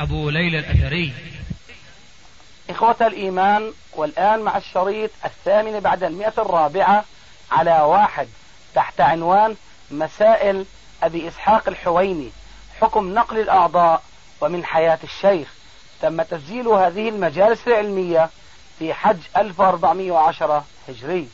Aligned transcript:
أبو 0.00 0.30
ليلى 0.30 0.58
الأثري. 0.58 1.12
إخوة 2.70 2.96
الإيمان 3.00 3.72
والآن 3.92 4.40
مع 4.40 4.56
الشريط 4.56 5.10
الثامن 5.24 5.80
بعد 5.80 6.04
المئة 6.04 6.32
الرابعة 6.38 7.04
على 7.50 7.80
واحد 7.80 8.28
تحت 8.74 9.00
عنوان 9.00 9.56
مسائل 9.90 10.64
أبي 11.02 11.28
إسحاق 11.28 11.68
الحويني 11.68 12.30
حكم 12.80 13.14
نقل 13.14 13.38
الأعضاء 13.38 14.02
ومن 14.40 14.64
حياة 14.64 14.98
الشيخ. 15.04 15.48
تم 16.02 16.22
تسجيل 16.22 16.68
هذه 16.68 17.08
المجالس 17.08 17.68
العلمية 17.68 18.30
في 18.78 18.94
حج 18.94 19.18
1410 19.36 20.64
هجري. 20.88 21.28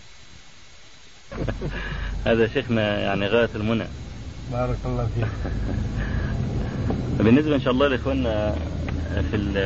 هذا 2.26 2.48
شيخنا 2.48 3.00
يعني 3.00 3.26
غاية 3.26 3.50
المنى. 3.54 3.86
بارك 4.52 4.78
الله 4.84 5.08
فيك. 5.14 5.28
بالنسبة 7.18 7.54
إن 7.54 7.60
شاء 7.60 7.72
الله 7.72 7.88
لإخواننا 7.88 8.54
في 9.30 9.36
ال 9.36 9.56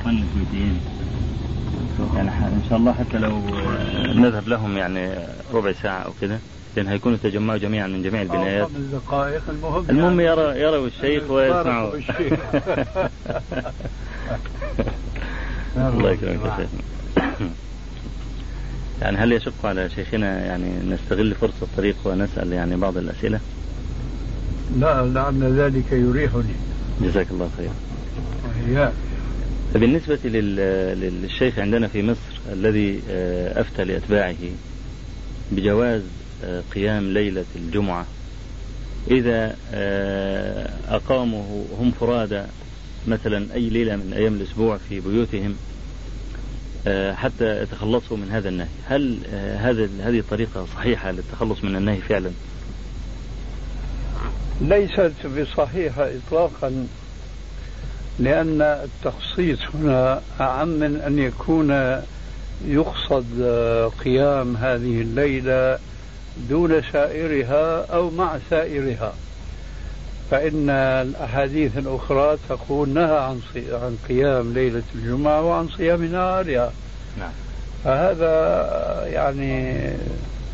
إخواننا 0.00 0.22
الكويتيين 0.22 0.80
يعني 2.16 2.30
إن 2.30 2.62
شاء 2.68 2.78
الله 2.78 2.92
حتى 2.92 3.18
لو 3.18 3.42
نذهب 4.14 4.48
لهم 4.48 4.76
يعني 4.76 5.14
ربع 5.54 5.72
ساعة 5.72 5.98
أو 5.98 6.12
كده 6.20 6.38
لأن 6.76 6.88
هيكونوا 6.88 7.18
تجمعوا 7.22 7.58
جميعا 7.58 7.86
من 7.86 8.02
جميع 8.02 8.22
البنايات. 8.22 8.68
دقائق 8.92 9.42
المهم 9.48 9.84
المهم 9.90 10.20
يعني. 10.20 10.42
يرى 10.42 10.60
يروا 10.60 10.86
الشيخ 10.86 11.30
ويسمعوا. 11.30 11.92
الله 15.76 16.10
يكرمك 16.10 16.40
يا 16.44 16.56
شيخنا 16.56 16.68
يعني 19.02 19.16
هل 19.16 19.32
يشق 19.32 19.66
على 19.66 19.90
شيخنا 19.90 20.46
يعني 20.46 20.72
نستغل 20.90 21.34
فرصة 21.34 21.62
الطريق 21.62 21.96
ونسأل 22.04 22.52
يعني 22.52 22.76
بعض 22.76 22.96
الأسئلة؟ 22.96 23.40
لا 24.80 25.06
لعل 25.06 25.60
ذلك 25.60 25.92
يريحني. 25.92 26.54
جزاك 27.02 27.26
الله 27.30 27.50
خير. 27.56 27.70
وإياك 28.44 28.92
بالنسبة 29.74 30.18
لل- 30.24 31.00
للشيخ 31.22 31.58
عندنا 31.58 31.88
في 31.88 32.02
مصر 32.02 32.40
الذي 32.52 33.00
آه، 33.10 33.60
أفتى 33.60 33.84
لأتباعه 33.84 34.34
بجواز 35.52 36.02
آه، 36.44 36.62
قيام 36.74 37.04
ليلة 37.12 37.44
الجمعة 37.56 38.06
إذا 39.10 39.56
آه، 39.74 40.68
أقاموا 40.88 41.64
هم 41.80 41.92
فرادى 42.00 42.42
مثلا 43.08 43.54
أي 43.54 43.68
ليلة 43.68 43.96
من 43.96 44.12
أيام 44.12 44.34
الأسبوع 44.34 44.76
في 44.88 45.00
بيوتهم 45.00 45.56
حتى 47.14 47.62
يتخلصوا 47.62 48.16
من 48.16 48.28
هذا 48.30 48.48
النهي. 48.48 48.68
هل 48.88 49.18
هذا 49.58 49.84
هذه 50.00 50.18
الطريقة 50.18 50.66
صحيحة 50.74 51.10
للتخلص 51.10 51.64
من 51.64 51.76
النهي 51.76 52.00
فعلا؟ 52.00 52.30
ليست 54.60 55.12
بصحيحة 55.26 56.08
إطلاقا 56.26 56.86
لأن 58.18 58.62
التخصيص 58.62 59.58
هنا 59.74 60.20
أعم 60.40 60.68
من 60.68 61.00
أن 61.06 61.18
يكون 61.18 62.00
يقصد 62.66 63.42
قيام 64.04 64.56
هذه 64.56 65.00
الليلة 65.00 65.78
دون 66.50 66.82
سائرها 66.92 67.86
أو 67.94 68.10
مع 68.10 68.38
سائرها. 68.50 69.12
فإن 70.30 70.70
الأحاديث 70.70 71.78
الأخرى 71.78 72.36
تقول 72.48 72.88
نهى 72.88 73.18
عن 73.18 73.40
عن 73.72 73.96
قيام 74.08 74.52
ليلة 74.52 74.82
الجمعة 74.94 75.42
وعن 75.42 75.68
صيام 75.68 76.04
نهارها. 76.04 76.72
نعم. 77.18 77.30
فهذا 77.84 78.32
يعني 79.06 79.76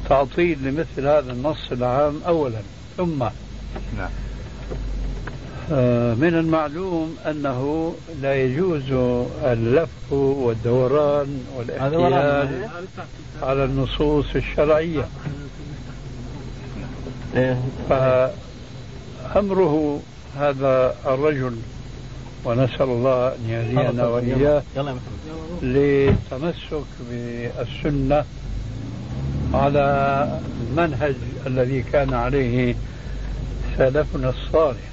تعطيل 0.09 0.59
لمثل 0.63 1.09
هذا 1.09 1.33
النص 1.33 1.73
العام 1.73 2.21
أولا. 2.27 2.61
ثم 2.97 3.25
نعم. 3.99 4.11
آه، 5.73 6.15
من 6.15 6.35
المعلوم 6.35 7.17
أنه 7.27 7.95
لا 8.23 8.43
يجوز 8.43 8.93
اللف 9.45 10.13
والدوران 10.13 11.41
والاحتيال 11.57 12.69
على 13.43 13.65
النصوص 13.65 14.27
الشرعية. 14.37 15.09
فأمره 17.89 20.01
هذا 20.39 20.95
الرجل 21.07 21.57
ونسأل 22.45 22.83
الله 22.83 23.29
أن 23.29 23.49
يهدينا 23.49 24.07
وإياه 24.07 24.63
للتمسك 25.63 26.85
بالسنة 27.11 28.25
على 29.55 30.39
المنهج 30.71 31.15
الذي 31.47 31.83
كان 31.83 32.15
عليه 32.15 32.75
سلفنا 33.79 34.31
الصالح. 34.31 34.89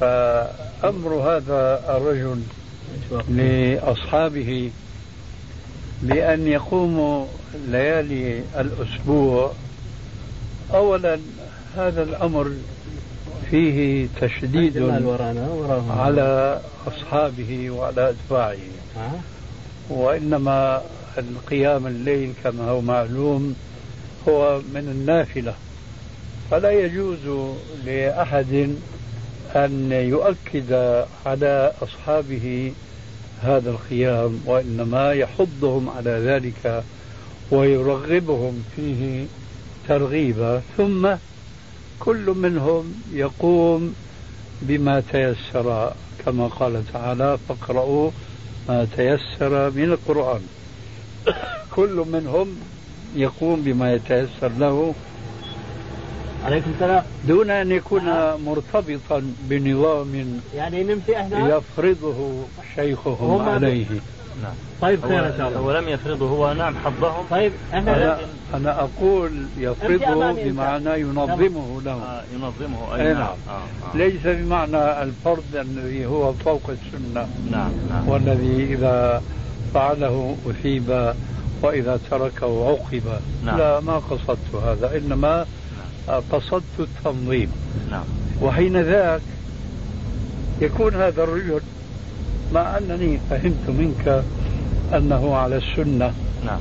فأمر 0.00 1.14
هذا 1.14 1.80
الرجل 1.96 2.40
لأصحابه 3.28 4.70
بأن 6.02 6.46
يقوموا 6.46 7.26
ليالي 7.68 8.42
الأسبوع. 8.58 9.52
أولا 10.74 11.18
هذا 11.76 12.02
الأمر 12.02 12.50
فيه 13.50 14.08
تشديد 14.20 14.78
على 15.90 16.60
أصحابه 16.86 17.70
وعلى 17.70 18.10
أتباعه. 18.10 18.56
وإنما 19.90 20.82
القيام 21.18 21.86
الليل 21.86 22.32
كما 22.44 22.70
هو 22.70 22.80
معلوم 22.80 23.54
هو 24.28 24.60
من 24.74 24.88
النافلة. 24.88 25.54
فلا 26.50 26.70
يجوز 26.70 27.54
لأحد 27.86 28.74
أن 29.56 29.92
يؤكد 29.92 30.72
على 31.26 31.72
أصحابه 31.82 32.72
هذا 33.42 33.70
القيام 33.70 34.40
وإنما 34.46 35.12
يحضهم 35.12 35.90
على 35.90 36.10
ذلك 36.10 36.84
ويرغبهم 37.50 38.64
فيه 38.76 39.26
ترغيبا. 39.88 40.62
ثم 40.76 41.08
كل 42.00 42.34
منهم 42.36 42.94
يقوم 43.12 43.94
بما 44.62 45.02
تيسر 45.12 45.92
كما 46.24 46.46
قال 46.46 46.82
تعالى 46.92 47.38
فاقرؤوا 47.48 48.10
ما 48.68 48.86
تيسر 48.96 49.70
من 49.70 49.84
القرآن. 49.84 50.40
كل 51.76 52.04
منهم 52.12 52.56
يقوم 53.16 53.62
بما 53.62 53.94
يتيسر 53.94 54.48
له 54.58 54.94
عليكم 56.44 56.70
السلام. 56.74 57.02
دون 57.28 57.50
أن 57.50 57.72
يكون 57.72 58.02
مرتبطا 58.46 59.22
بنظام 59.48 60.40
يعني 60.56 60.84
نمشي 60.84 61.16
إحنا 61.16 61.56
يفرضه 61.56 62.42
شيخهم 62.76 63.30
هم- 63.40 63.48
عليه. 63.48 63.86
نعم. 64.42 64.52
طيب 64.82 65.02
هو, 65.04 65.08
خير 65.08 65.26
إن 65.26 65.34
شاء 65.38 65.48
الله. 65.48 65.58
هو 65.60 65.72
لم 65.78 65.88
يفرضه. 65.88 66.28
هو 66.28 66.52
نعم 66.52 66.74
حظهم 66.84 67.24
طيب 67.30 67.52
إحنا 67.74 67.96
أنا, 67.96 68.18
أنا 68.54 68.80
أقول 68.80 69.30
يفرضه 69.58 70.12
أمامي 70.12 70.42
أنت. 70.42 70.50
بمعنى 70.50 71.00
ينظمه 71.00 71.82
له. 71.84 71.92
آه 71.92 72.22
ينظمه. 72.34 72.94
أي 72.96 73.00
أي 73.08 73.14
نعم. 73.14 73.18
نعم. 73.22 73.28
آه 73.48 73.52
آه. 73.94 73.96
ليس 73.96 74.20
بمعنى 74.24 75.02
الفرض 75.02 75.44
الذي 75.54 76.06
هو 76.06 76.32
فوق 76.32 76.62
السنة. 76.70 77.28
نعم 77.50 77.70
نعم. 77.90 78.08
والذي 78.08 78.64
إذا 78.74 79.22
فعله 79.74 80.36
أثيب 80.50 81.14
وإذا 81.62 81.98
تركه 82.10 82.46
عوقب 82.66 83.02
نعم. 83.44 83.58
لا 83.58 83.80
ما 83.80 83.98
قصدت 83.98 84.54
هذا. 84.66 84.96
إنما 84.98 85.46
قصدت 86.08 86.62
التنظيم. 86.78 87.52
نعم. 87.90 88.04
وحين 88.42 88.80
ذاك 88.80 89.20
يكون 90.60 90.94
هذا 90.94 91.22
الرجل 91.22 91.60
مع 92.52 92.78
أنني 92.78 93.18
فهمت 93.30 93.68
منك 93.68 94.24
أنه 94.94 95.36
على 95.36 95.56
السنة. 95.56 96.12
نعم. 96.46 96.60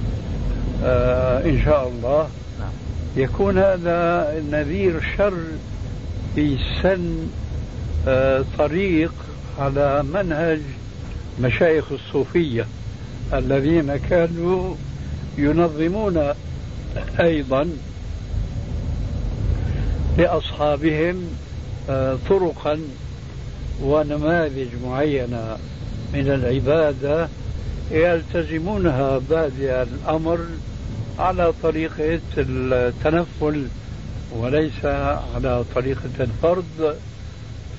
آه 0.83 1.45
إن 1.45 1.61
شاء 1.65 1.87
الله. 1.87 2.27
نعم. 2.59 2.71
يكون 3.15 3.57
هذا 3.57 4.33
نذير 4.51 5.01
شر 5.17 5.37
في 6.35 6.57
سن 6.83 7.27
آه 8.07 8.43
طريق 8.57 9.13
على 9.59 10.03
منهج 10.13 10.61
مشايخ 11.41 11.91
الصوفية 11.91 12.65
الذين 13.33 13.97
كانوا 14.09 14.75
ينظمون 15.37 16.33
أيضا. 17.19 17.69
لأصحابهم 20.17 21.23
آه 21.89 22.17
طرقا 22.29 22.79
ونماذج 23.83 24.67
معينة 24.85 25.57
من 26.13 26.27
العبادة 26.27 27.29
يلتزمونها 27.91 29.17
بادئ 29.29 29.81
الأمر 29.83 30.39
على 31.19 31.53
طريقة 31.63 32.19
التنفل 32.37 33.67
وليس 34.35 34.85
على 35.35 35.63
طريقة 35.75 36.09
الفرض 36.19 36.95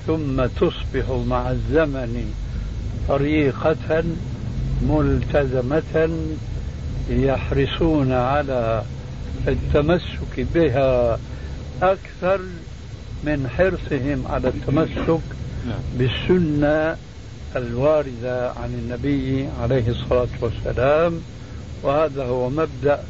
ثم 0.07 0.45
تصبح 0.45 1.05
مع 1.27 1.51
الزمن 1.51 2.33
طريقة 3.07 4.03
ملتزمة 4.89 6.09
يحرصون 7.09 8.11
على 8.11 8.83
التمسك 9.47 10.45
بها 10.55 11.19
أكثر 11.81 12.39
من 13.23 13.49
حرصهم 13.57 14.27
على 14.27 14.47
التمسك 14.47 15.21
نعم. 15.67 15.79
بالسنة 15.97 16.97
الواردة 17.55 18.51
عن 18.51 18.73
النبي 18.73 19.47
عليه 19.61 19.87
الصلاة 19.87 20.27
والسلام. 20.41 21.21
وهذا 21.83 22.23
هو 22.23 22.49
مبدأ 22.49 23.03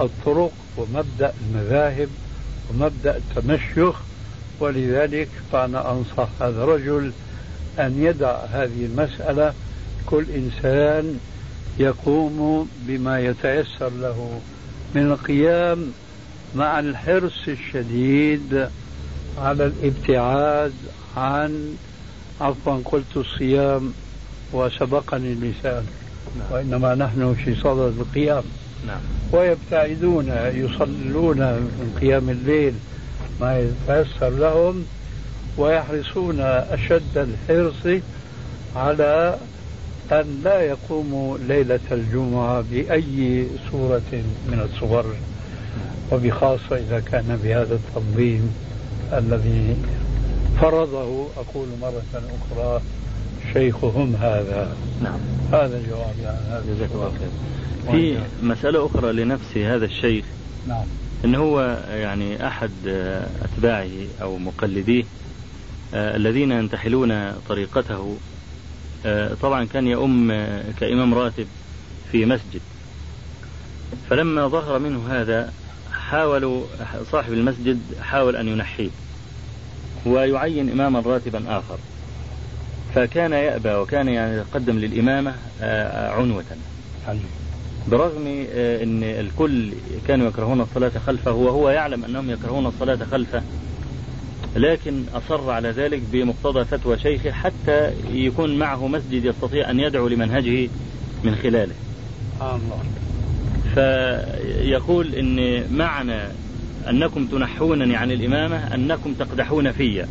الطرق 0.00 0.52
ومبدأ 0.76 1.32
المذاهب 1.46 2.08
ومبدأ 2.70 3.16
التمشيخ 3.16 3.96
ولذلك 4.60 5.28
فأنا 5.52 5.90
أنصح 5.92 6.28
هذا 6.40 6.64
الرجل 6.64 7.12
أن 7.78 8.02
يدع 8.02 8.36
هذه 8.44 8.84
المسألة. 8.84 9.54
كل 10.06 10.24
إنسان 10.34 11.18
يقوم 11.78 12.68
بما 12.86 13.20
يتيسر 13.20 13.88
له 13.88 14.40
من 14.94 15.02
القيام 15.02 15.92
مع 16.54 16.78
الحرص 16.78 17.48
الشديد 17.48 18.68
على 19.38 19.66
الابتعاد 19.66 20.72
عن 21.16 21.76
عفوا 22.40 22.80
قلت 22.84 23.16
الصيام 23.16 23.92
وسبقني 24.52 25.32
اللسان 25.32 25.86
نعم. 26.38 26.52
وإنما 26.52 26.94
نحن 26.94 27.34
في 27.34 27.54
صدد 27.54 27.98
القيام 27.98 28.42
نعم. 28.86 29.00
ويبتعدون 29.32 30.28
يصلون 30.54 31.38
من 31.38 31.98
قيام 32.00 32.30
الليل 32.30 32.74
ما 33.40 33.58
يتيسر 33.58 34.28
لهم 34.28 34.84
ويحرصون 35.56 36.40
أشد 36.40 37.16
الحرص 37.48 38.02
على 38.76 39.38
أن 40.12 40.40
لا 40.44 40.60
يقوموا 40.60 41.38
ليلة 41.38 41.80
الجمعة 41.92 42.64
بأي 42.70 43.46
صورة 43.70 44.12
من 44.48 44.68
الصور 44.72 45.14
وبخاصة 46.12 46.76
إذا 46.76 47.00
كان 47.00 47.38
بهذا 47.44 47.74
التنظيم 47.74 48.54
الذي 49.12 49.76
فرضه 50.60 51.26
أقول 51.36 51.68
مرة 51.80 52.02
أخرى 52.14 52.80
شيخهم 53.52 54.14
هذا. 54.14 54.76
نعم. 55.02 55.18
هذا 55.52 55.78
الجواب 55.78 56.14
يعني 56.22 56.38
هذا 56.38 56.64
جزاك 56.74 56.90
الله 56.94 57.12
خير. 57.18 57.28
في 57.92 58.20
مسألة 58.42 58.86
أخرى 58.86 59.12
لنفس 59.12 59.56
هذا 59.56 59.84
الشيخ. 59.84 60.24
نعم. 60.68 60.84
إن 61.24 61.34
هو 61.34 61.84
يعني 61.90 62.46
أحد 62.46 62.70
أتباعه 63.42 63.90
أو 64.22 64.38
مقلديه 64.38 65.04
آه، 65.94 66.16
الذين 66.16 66.52
ينتحلون 66.52 67.32
طريقته 67.48 68.16
آه، 69.06 69.34
طبعا 69.42 69.64
كان 69.64 69.86
يؤم 69.86 70.32
كإمام 70.80 71.14
راتب 71.14 71.46
في 72.12 72.24
مسجد. 72.24 72.60
فلما 74.10 74.48
ظهر 74.48 74.78
منه 74.78 75.06
هذا 75.10 75.52
حاولوا 76.10 76.62
صاحب 77.12 77.32
المسجد 77.32 77.80
حاول 78.02 78.36
أن 78.36 78.48
ينحيه 78.48 78.90
ويعين 80.06 80.70
إماما 80.70 81.00
راتبا 81.00 81.58
آخر. 81.58 81.78
فكان 82.94 83.32
يأبى 83.32 83.74
وكان 83.74 84.08
يتقدم 84.08 84.78
للإمامة 84.78 85.34
آه، 85.62 86.10
عنوة. 86.10 86.44
برغم 87.88 88.46
آه، 88.52 88.82
أن 88.82 89.02
الكل 89.02 89.72
كانوا 90.08 90.28
يكرهون 90.28 90.60
الصلاة 90.60 90.92
خلفه 91.06 91.32
وهو 91.32 91.70
يعلم 91.70 92.04
أنهم 92.04 92.30
يكرهون 92.30 92.66
الصلاة 92.66 92.98
خلفه 93.10 93.42
لكن 94.56 95.04
أصر 95.14 95.50
على 95.50 95.70
ذلك 95.70 96.02
بمقتضى 96.12 96.64
فتوى 96.64 96.98
شيخه 96.98 97.30
حتى 97.30 97.92
يكون 98.10 98.58
معه 98.58 98.86
مسجد 98.86 99.24
يستطيع 99.24 99.70
أن 99.70 99.80
يدعو 99.80 100.08
لمنهجه 100.08 100.68
من 101.24 101.34
خلاله. 101.34 101.74
الله 102.40 102.82
فيقول 103.78 105.14
إن 105.14 105.62
معنى 105.76 106.20
أنكم 106.90 107.26
تنحونني 107.26 107.96
عن 107.96 108.10
الإمامة 108.12 108.74
أنكم 108.74 109.14
تقدحون 109.14 109.72
في 109.72 110.04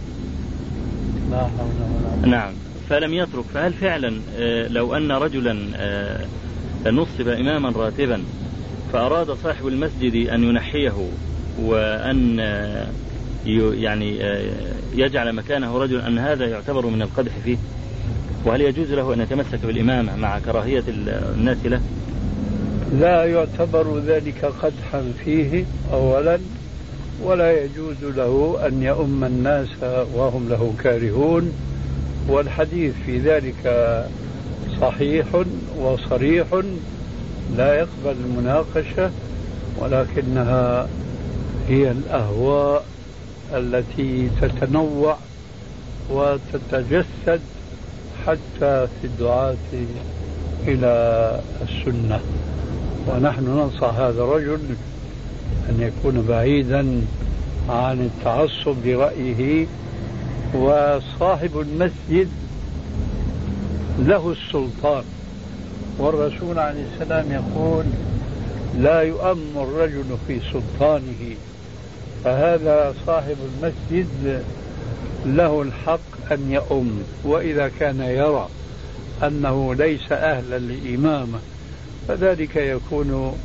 نعم. 2.26 2.54
فلم 2.90 3.14
يترك 3.14 3.44
فهل 3.54 3.74
فعلا 3.74 4.20
آه، 4.38 4.68
لو 4.68 4.96
أن 4.96 5.12
رجلا 5.12 5.58
آه، 5.76 6.26
نصب 6.86 7.28
إماما 7.28 7.70
راتبا 7.70 8.24
فأراد 8.94 9.32
صاحب 9.32 9.68
المسجد 9.68 10.30
أن 10.30 10.44
ينحيه 10.44 11.10
وأن 11.62 12.40
آه، 12.40 12.88
يعني 13.74 14.20
يجعل 14.96 15.36
مكانه 15.36 15.78
رجل 15.78 16.02
أن 16.02 16.18
هذا 16.18 16.46
يعتبر 16.46 16.86
من 16.86 17.02
القدح 17.02 17.32
فيه؟ 17.44 17.58
وهل 18.46 18.62
يجوز 18.62 18.94
له 18.94 19.14
أن 19.14 19.22
يتمسك 19.22 19.66
بالإمامة 19.66 20.16
مع 20.16 20.40
كراهية 20.40 20.84
الناس 21.36 21.58
له؟ 21.66 21.82
لا 22.94 23.26
يعتبر 23.26 24.00
ذلك 24.00 24.46
قدحا 24.46 25.12
فيه 25.26 25.66
أولا 25.94 26.40
ولا 27.24 27.64
يجوز 27.64 28.04
له 28.04 28.60
أن 28.68 28.84
يؤم 28.84 29.24
الناس 29.24 29.68
وهم 30.14 30.50
له 30.50 30.74
كارهون. 30.84 31.52
والحديث 32.30 32.94
في 33.06 33.18
ذلك 33.18 33.64
صحيح 34.82 35.26
وصريح 35.80 36.48
لا 37.58 37.76
يقبل 37.76 38.16
المناقشة 38.26 39.12
ولكنها 39.80 40.88
هي 41.70 41.92
الأهواء 41.92 42.86
التي 43.54 44.30
تتنوع 44.42 45.18
وتتجسد 46.10 47.42
حتى 48.26 48.88
في 49.02 49.04
الدعاة 49.04 49.56
إلى 50.68 51.42
السنة. 51.62 52.20
ونحن 53.08 53.44
ننصح 53.44 53.94
هذا 53.94 54.22
الرجل 54.24 54.60
أن 55.70 55.82
يكون 55.82 56.26
بعيدا 56.30 57.02
عن 57.70 58.00
التعصب 58.00 58.76
لرأيه 58.86 59.66
وصاحب 60.54 61.60
المسجد 61.60 62.30
له 64.00 64.32
السلطان. 64.32 65.04
والرسول 65.98 66.60
عليه 66.60 66.84
السلام 66.94 67.32
يقول 67.32 67.86
لا 68.80 69.02
يؤم 69.02 69.52
الرجل 69.56 70.06
في 70.28 70.40
سلطانه. 70.54 71.36
فهذا 72.24 72.94
صاحب 73.06 73.36
المسجد 73.54 74.44
له 75.26 75.62
الحق 75.62 76.32
أن 76.32 76.52
يؤم 76.52 77.04
وإذا 77.24 77.72
كان 77.80 78.02
يرى. 78.02 78.48
أنه 79.24 79.76
ليس 79.76 80.12
أهلا 80.12 80.60
للإمامة 80.60 81.40
فذلك 82.08 82.56
يكون 82.56 83.38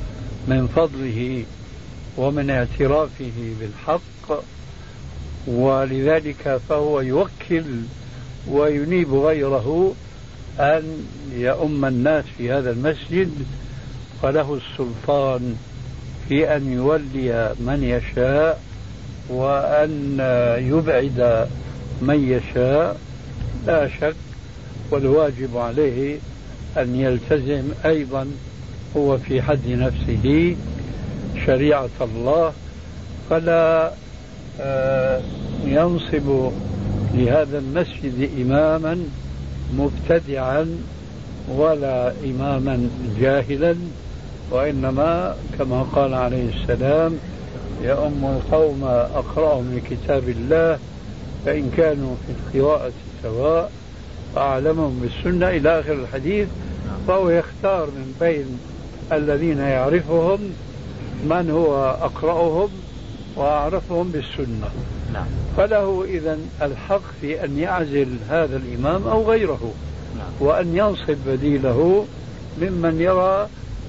من 0.48 0.68
فضله 0.76 1.44
ومن 2.16 2.50
اعترافه 2.50 3.52
بالحق 3.60 4.42
ولذلك 5.46 6.60
فهو 6.68 7.00
يوكل 7.00 7.64
وينيب 8.48 9.14
غيره 9.14 9.94
أن 10.60 11.06
يؤم 11.32 11.84
الناس 11.84 12.24
في 12.38 12.52
هذا 12.52 12.70
المسجد 12.70 13.30
فله 14.22 14.54
السلطان 14.54 15.56
في 16.28 16.56
أن 16.56 16.72
يولي 16.72 17.54
من 17.60 17.84
يشاء 17.84 18.62
وأن 19.28 20.16
يبعد 20.58 21.48
من 22.02 22.28
يشاء. 22.28 23.00
لا 23.66 23.88
شك 23.88 24.14
والواجب 24.92 25.56
عليه 25.56 26.18
أن 26.78 26.96
يلتزم 26.96 27.62
أيضا 27.84 28.26
هو 28.96 29.18
في 29.18 29.42
حد 29.42 29.68
نفسه 29.68 30.56
شريعة 31.46 31.88
الله 32.00 32.52
فلا 33.30 33.92
آه، 34.60 35.20
ينصب 35.66 36.50
لهذا 37.14 37.58
المسجد 37.58 38.30
إماما 38.40 38.98
مبتدعا 39.78 40.66
ولا 41.48 42.12
إماما 42.24 42.88
جاهلا 43.20 43.76
وإنما 44.50 45.36
كما 45.58 45.82
قال 45.82 46.14
عليه 46.14 46.48
السلام 46.54 47.18
يؤم 47.82 48.24
القوم 48.36 48.84
أقرأهم 49.14 49.76
لكتاب 49.76 50.28
الله 50.28 50.78
فإن 51.46 51.70
كانوا 51.76 52.14
في 52.26 52.58
القراءة 52.58 52.92
سواء 53.22 53.70
فأعلمهم 54.34 55.00
بالسنة 55.02 55.48
إلى 55.48 55.80
آخر 55.80 55.92
الحديث 55.92 56.48
فهو 57.08 57.30
يختار 57.30 57.86
من 57.86 58.14
بين 58.20 58.58
الذين 59.12 59.58
يعرفهم 59.58 60.38
من 61.24 61.50
هو 61.50 61.96
أقرأهم 62.00 62.68
وأعرفهم 63.36 64.10
بالسنة 64.10 64.68
نعم. 65.12 65.26
فله 65.56 66.04
إذا 66.04 66.38
الحق 66.62 67.02
في 67.20 67.44
أن 67.44 67.58
يعزل 67.58 68.08
هذا 68.28 68.56
الإمام 68.56 69.06
أو 69.06 69.30
غيره 69.30 69.72
نعم. 70.18 70.48
وأن 70.48 70.76
ينصب 70.76 71.16
بديله 71.26 72.06
ممن 72.62 73.00
يرى 73.00 73.48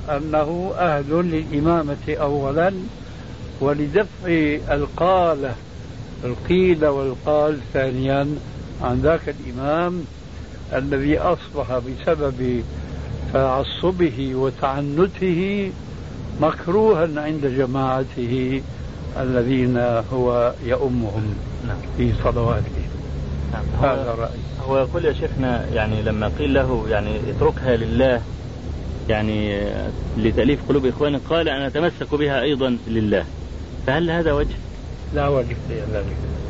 أنه 0.10 0.74
أهل 0.78 1.12
للإمامة 1.12 2.10
أولا 2.10 2.74
ولدفع 3.62 4.58
القالة 4.72 5.56
القيل 6.24 6.86
والقال 6.86 7.60
ثانيا 7.74 8.36
عن 8.82 9.00
ذاك 9.00 9.22
الإمام 9.30 10.06
الذي 10.76 11.18
أصبح 11.18 11.78
بسبب 11.78 12.64
تعصبه 13.34 14.36
وتعنته 14.36 15.72
مكروها 16.42 17.08
عند 17.18 17.46
جماعته 17.46 18.62
الذين 19.20 19.78
هو 20.14 20.54
يؤمهم 20.66 21.36
نعم. 21.68 21.78
في 21.98 22.14
صلواته. 22.24 22.84
نعم. 23.54 23.64
هذا 23.82 24.16
رأي 24.20 24.40
هو 24.68 24.78
يقول 24.78 25.06
يا 25.06 25.14
شيخنا 25.14 25.66
يعني 25.74 26.02
لما 26.02 26.32
قيل 26.40 26.54
له 26.54 26.86
يعني 26.90 27.20
اتركها 27.30 27.76
لله 27.76 28.22
يعني 29.10 29.62
لتأليف 30.18 30.60
قلوب 30.70 30.86
إخوانه 30.86 31.20
قال 31.30 31.50
أنا 31.50 31.68
أتمسك 31.68 32.16
بها 32.16 32.42
أيضا 32.42 32.78
لله. 32.88 33.26
فهل 33.88 34.12
هذا 34.12 34.32
وجه؟ 34.32 34.56
لا 35.16 35.28
وجه 35.28 35.56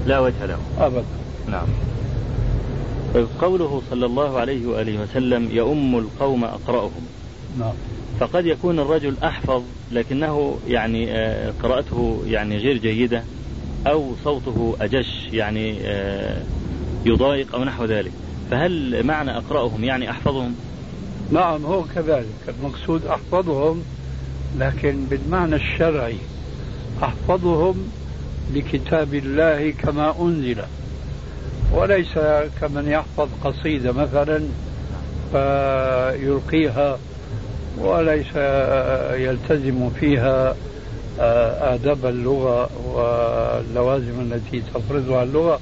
لا 0.06 0.20
وجه 0.20 0.46
له. 0.46 0.58
أبدا. 0.80 1.04
نعم. 1.48 1.68
طيب 3.14 3.28
قوله 3.42 3.82
صلى 3.90 4.06
الله 4.06 4.40
عليه 4.40 4.68
وآله 4.68 5.02
وسلم 5.02 5.52
يؤم 5.52 5.98
القوم 5.98 6.44
أقرأهم. 6.44 7.08
نعم. 7.60 7.74
فقد 8.20 8.46
يكون 8.46 8.80
الرجل 8.80 9.16
أحفظ 9.24 9.64
لكنه 9.92 10.58
يعني 10.68 11.12
آه، 11.12 11.54
قراءته 11.64 12.24
يعني 12.28 12.58
غير 12.58 12.78
جيدة 12.78 13.24
أو 13.88 14.12
صوته 14.24 14.76
أجش 14.82 15.28
يعني 15.32 15.78
آه، 15.82 16.42
يضايق 17.06 17.56
أو 17.56 17.64
نحو 17.64 17.86
ذلك. 17.86 18.12
فهل 18.52 19.04
معنى 19.04 19.38
أقرأهم 19.38 19.84
يعني 19.84 20.12
أحفظهم؟ 20.12 20.56
نعم 21.32 21.66
هو 21.66 21.84
كذلك. 21.96 22.56
المقصود 22.60 23.06
أحفظهم 23.06 23.84
لكن 24.60 25.06
بالمعنى 25.10 25.56
الشرعي 25.56 26.18
أحفظهم 27.04 27.76
لكتاب 28.54 29.14
الله 29.14 29.72
كما 29.72 30.22
أنزل. 30.22 30.58
وليس 31.74 32.14
كمن 32.62 32.88
يحفظ 32.88 33.30
قصيدة 33.44 33.92
مثلا 33.92 34.42
فيلقيها 35.32 36.98
وليس 37.78 38.36
يلتزم 39.14 39.90
فيها 39.90 40.56
آداب 41.74 42.06
اللغة 42.06 42.70
واللوازم 42.86 44.20
التي 44.22 44.62
تفرضها 44.74 45.24
اللغة 45.24 45.60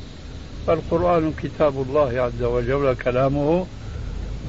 فالقرآن 0.68 1.34
كتاب 1.44 1.82
الله 1.82 2.22
عز 2.22 2.44
وجل 2.44 2.96
كلامه 2.96 3.66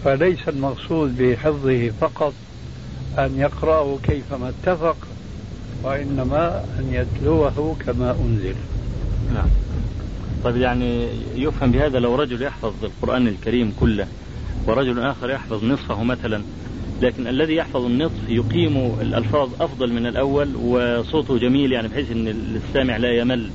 فليس 0.05 0.49
المقصود 0.49 1.23
بحفظه 1.23 1.91
فقط 2.01 2.33
أن 3.19 3.39
يقرأه 3.39 3.99
كيفما 4.03 4.49
اتفق 4.49 4.97
وإنما 5.83 6.65
أن 6.79 6.89
يتلوه 6.93 7.77
كما 7.87 8.11
أنزل. 8.11 8.55
نعم. 9.35 9.72
طيب 10.45 10.57
يعني 10.57 11.09
يفهم 11.35 11.73
بهذا 11.73 11.99
لو 11.99 12.15
رجل 12.15 12.43
يحفظ 12.43 12.73
القرآن 12.83 13.29
الكريم 13.29 13.73
كله 13.81 14.07
ورجل 14.67 15.01
آخر 15.01 15.31
يحفظ 15.31 15.65
نصفه 15.65 16.03
مثلا. 16.03 16.43
لكن 17.03 17.27
الذي 17.27 17.55
يحفظ 17.55 17.85
النصف 17.85 18.29
يقيم 18.29 18.93
الألفاظ 19.01 19.49
أفضل 19.61 19.93
من 19.93 20.07
الأول 20.07 20.57
وصوته 20.57 21.39
جميل 21.39 21.73
يعني 21.73 21.89
بحيث 21.89 22.11
أن 22.11 22.29
السامع 22.29 22.97
لا 22.97 23.13
يمل 23.13 23.51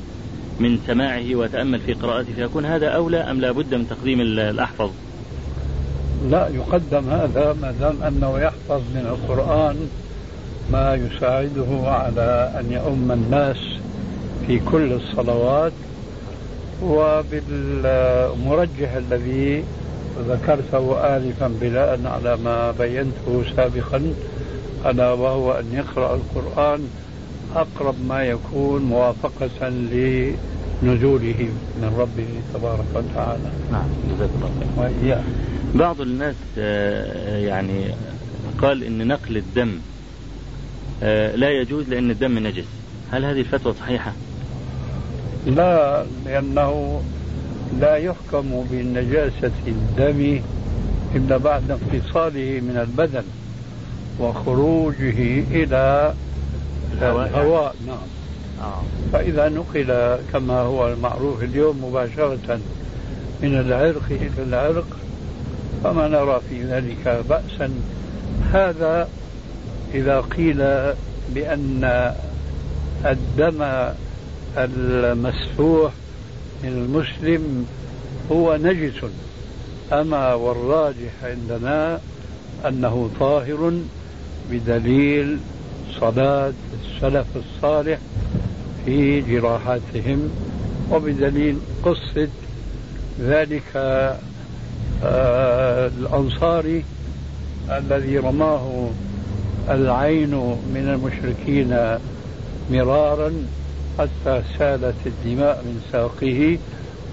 من 0.59 0.79
سماعه 0.87 1.35
وتأمل 1.35 1.79
في 1.79 1.93
قراءته 1.93 2.33
فيكون 2.35 2.65
هذا 2.65 2.87
أولى 2.87 3.17
أم 3.17 3.41
لا 3.41 3.51
بد 3.51 3.75
من 3.75 3.89
تقديم 3.89 4.21
الأحفظ؟ 4.21 4.89
لا 6.29 6.47
يقدم 6.47 7.09
هذا 7.09 7.55
ما 7.61 7.71
دام 7.79 8.03
أنه 8.03 8.39
يحفظ 8.39 8.81
من 8.95 9.05
القرآن 9.05 9.75
ما 10.71 10.95
يساعده 10.95 11.89
على 11.91 12.53
أن 12.59 12.71
يؤم 12.71 13.11
الناس 13.11 13.57
في 14.47 14.59
كل 14.59 14.93
الصلوات 14.93 15.71
وبالمرجح 16.83 18.93
الذي 18.93 19.63
ذكرته 20.29 21.17
آنفا 21.17 21.47
بناء 21.61 21.99
على 22.05 22.37
ما 22.37 22.71
بينته 22.71 23.43
سابقا. 23.55 24.13
ألا 24.85 25.11
وهو 25.11 25.51
أن 25.51 25.65
يقرأ 25.73 26.15
القرآن 26.15 26.87
أقرب 27.55 27.95
ما 28.09 28.23
يكون 28.23 28.81
موافقة 28.81 29.69
لنزوله 29.69 31.49
من 31.81 31.95
ربه 31.99 32.27
تبارك 32.53 32.85
وتعالى. 32.95 33.49
نعم 33.71 33.89
جزاك 34.15 34.29
الله 34.35 34.49
خير. 34.77 35.17
بعض 35.75 36.01
الناس 36.01 36.35
آه، 36.57 37.37
يعني 37.37 37.85
قال 38.61 38.83
إن 38.83 39.07
نقل 39.07 39.37
الدم 39.37 39.71
آه، 41.03 41.35
لا 41.35 41.49
يجوز 41.49 41.89
لأن 41.89 42.11
الدم 42.11 42.39
نجس. 42.39 42.65
هل 43.11 43.25
هذه 43.25 43.39
الفتوى 43.39 43.73
صحيحة؟ 43.73 44.13
لا 45.47 46.05
لأنه 46.25 47.01
لا 47.79 47.95
يحكم 47.95 48.65
بنجاسة 48.71 49.51
الدم 49.67 50.41
إلا 51.15 51.37
بعد 51.37 51.71
انفصاله 51.71 52.59
من 52.59 52.77
البدن 52.77 53.23
وخروجه 54.19 55.43
إلى 55.51 56.13
الهواء, 56.93 57.27
الهواء. 57.27 57.75
نعم. 57.87 57.97
آه. 58.61 58.81
فإذا 59.13 59.49
نقل 59.49 60.17
كما 60.33 60.59
هو 60.59 60.87
المعروف 60.87 61.43
اليوم 61.43 61.85
مباشرة 61.85 62.59
من 63.41 63.59
العرق 63.59 64.03
إلى 64.11 64.43
العرق 64.43 64.87
فما 65.83 66.07
نرى 66.07 66.41
في 66.49 66.63
ذلك 66.63 67.23
بأسا. 67.29 67.69
هذا 68.53 69.09
إذا 69.93 70.21
قيل 70.21 70.57
بأن 71.35 72.13
الدم 73.05 73.89
المسفوح 74.57 75.91
من 76.63 76.69
المسلم 76.69 77.65
هو 78.31 78.55
نجس 78.61 78.93
أما 79.93 80.33
والراجح 80.33 81.11
عندنا 81.23 81.99
أنه 82.67 83.09
طاهر 83.19 83.73
بدليل 84.51 85.37
صلاة 85.99 86.53
السلف 86.83 87.25
الصالح 87.35 87.97
في 88.85 89.21
جراحاتهم 89.21 90.29
وبدليل 90.91 91.57
قصة 91.83 92.27
ذلك 93.21 93.63
آه 95.03 95.87
الأنصاري 95.87 96.83
الذي 97.69 98.17
رماه 98.17 98.89
العين 99.69 100.31
من 100.73 100.87
المشركين 100.99 101.97
مرارا 102.71 103.33
حتى 103.97 104.41
سالت 104.57 104.95
الدماء 105.05 105.63
من 105.65 105.81
ساقه 105.91 106.57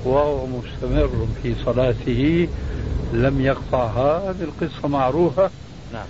وهو 0.04 0.46
مستمر 0.46 1.26
في 1.42 1.54
صلاته 1.64 2.48
لم 3.12 3.40
يقطعها 3.40 4.30
هذه 4.30 4.42
القصة 4.42 4.88
معروفة. 4.88 5.50
نعم. 5.92 6.06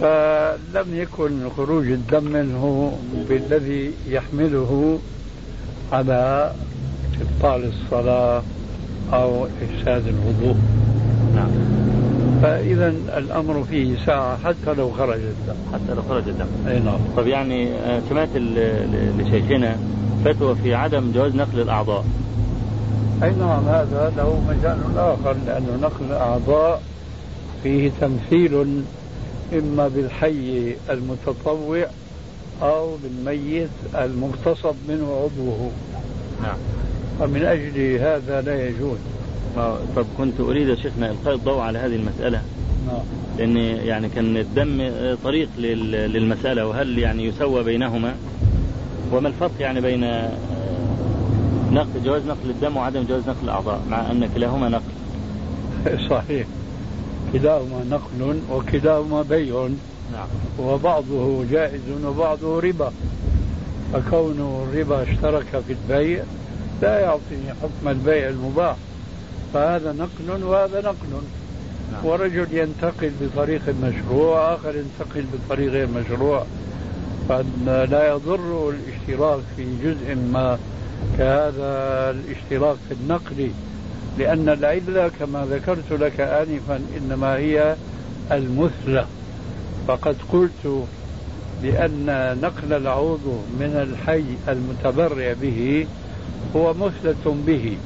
فلم 0.00 0.86
يكن 0.94 1.48
خروج 1.56 1.86
الدم 1.86 2.24
منه 2.24 2.98
بالذي 3.28 3.92
يحمله 4.08 4.98
على 5.92 6.52
إبطال 7.20 7.72
الصلاة 7.72 8.42
أو 9.12 9.46
إفساد 9.46 10.06
الوضوء. 10.06 10.56
نعم. 11.34 11.81
فإذا 12.42 12.88
الأمر 12.88 13.64
فيه 13.70 13.96
ساعة 14.06 14.38
حتى 14.44 14.74
لو 14.78 14.90
خرج 14.90 15.20
الدم. 15.20 15.54
حتى 15.72 15.94
لو 15.94 16.02
خرج 16.08 16.28
الدم. 16.28 16.46
أي 16.68 16.80
نعم. 16.80 16.98
طب 17.16 17.26
يعني 17.26 17.68
آه، 17.68 18.00
سمعت 18.08 18.28
لشيخنا 19.18 19.76
فتوى 20.24 20.54
في 20.54 20.74
عدم 20.74 21.12
جواز 21.12 21.34
نقل 21.34 21.60
الأعضاء. 21.60 22.04
أي 23.22 23.30
نعم 23.30 23.68
هذا 23.68 24.12
له 24.16 24.42
مجال 24.48 24.78
آخر 24.96 25.36
لأنه 25.46 25.78
نقل 25.82 26.04
الأعضاء 26.10 26.82
فيه 27.62 27.90
تمثيل 28.00 28.82
إما 29.52 29.88
بالحي 29.88 30.74
المتطوع 30.90 31.86
أو 32.62 32.96
بالميت 33.02 33.68
المغتصب 33.94 34.74
منه 34.88 35.06
عضوه. 35.06 35.70
نعم. 36.42 36.56
ومن 37.20 37.44
أجل 37.44 37.96
هذا 38.00 38.40
لا 38.40 38.68
يجوز. 38.68 38.98
طب 39.96 40.06
كنت 40.18 40.40
أريد 40.40 40.68
يا 40.68 40.74
شيخنا 40.74 41.10
إلقاء 41.10 41.34
الضوء 41.34 41.58
على 41.60 41.78
هذه 41.78 41.96
المسألة. 41.96 42.42
لأن 43.38 43.56
يعني 43.56 44.08
كان 44.08 44.36
الدم 44.36 44.92
طريق 45.24 45.48
للمسألة 45.58 46.66
وهل 46.66 46.98
يعني 46.98 47.24
يسوى 47.24 47.64
بينهما؟ 47.64 48.14
وما 49.12 49.28
الفرق 49.28 49.52
يعني 49.60 49.80
بين 49.80 50.04
آه، 50.04 50.30
نقل 51.72 52.02
جواز 52.04 52.22
نقل 52.26 52.50
الدم 52.50 52.76
وعدم 52.76 53.04
جواز 53.08 53.22
نقل 53.28 53.44
الأعضاء 53.44 53.80
مع 53.90 54.10
أن 54.10 54.28
كلاهما 54.34 54.68
نقل؟ 54.68 54.92
صحيح. 56.10 56.46
كلاهما 57.32 57.84
نقل 57.90 58.40
وكلاهما 58.50 59.22
بيع. 59.22 59.68
نعم. 60.12 60.28
وبعضه 60.58 61.44
جائز 61.50 61.80
وبعضه 62.04 62.60
ربا. 62.60 62.92
فكون 63.92 64.66
الربا 64.68 65.02
اشترك 65.02 65.62
في 65.66 65.72
البيع 65.72 66.24
لا 66.82 67.00
يعطيني 67.00 67.48
حكم 67.62 67.88
البيع 67.88 68.28
المباح. 68.28 68.76
فهذا 69.54 69.92
نقل 69.92 70.44
وهذا 70.44 70.80
نقل. 70.80 71.22
نعم. 71.92 72.06
ورجل 72.06 72.46
ينتقل 72.52 73.10
بطريق 73.20 73.62
مشروع 73.82 74.50
وآخر 74.50 74.74
ينتقل 74.76 75.24
بطريق 75.32 75.72
غير 75.72 75.88
مشروع. 75.88 76.44
فلا 77.28 78.08
يضر 78.08 78.70
الاشتراك 78.70 79.40
في 79.56 79.64
جزء 79.84 80.14
ما 80.14 80.58
كهذا 81.18 82.10
الاشتراك 82.10 82.76
في 82.88 82.94
النقل 82.94 83.50
لأن 84.18 84.48
العلة 84.48 85.10
كما 85.20 85.46
ذكرت 85.50 85.92
لك 85.92 86.20
آنفا 86.20 86.80
إنما 86.96 87.36
هي 87.36 87.76
المثلة 88.32 89.06
فقد 89.88 90.16
قلت 90.32 90.86
بأن 91.62 92.36
نقل 92.42 92.72
العضو 92.72 93.36
من 93.60 93.88
الحي 93.88 94.24
المتبرع 94.48 95.34
به 95.42 95.86
هو 96.56 96.74
مثلة 96.74 97.36
به. 97.46 97.76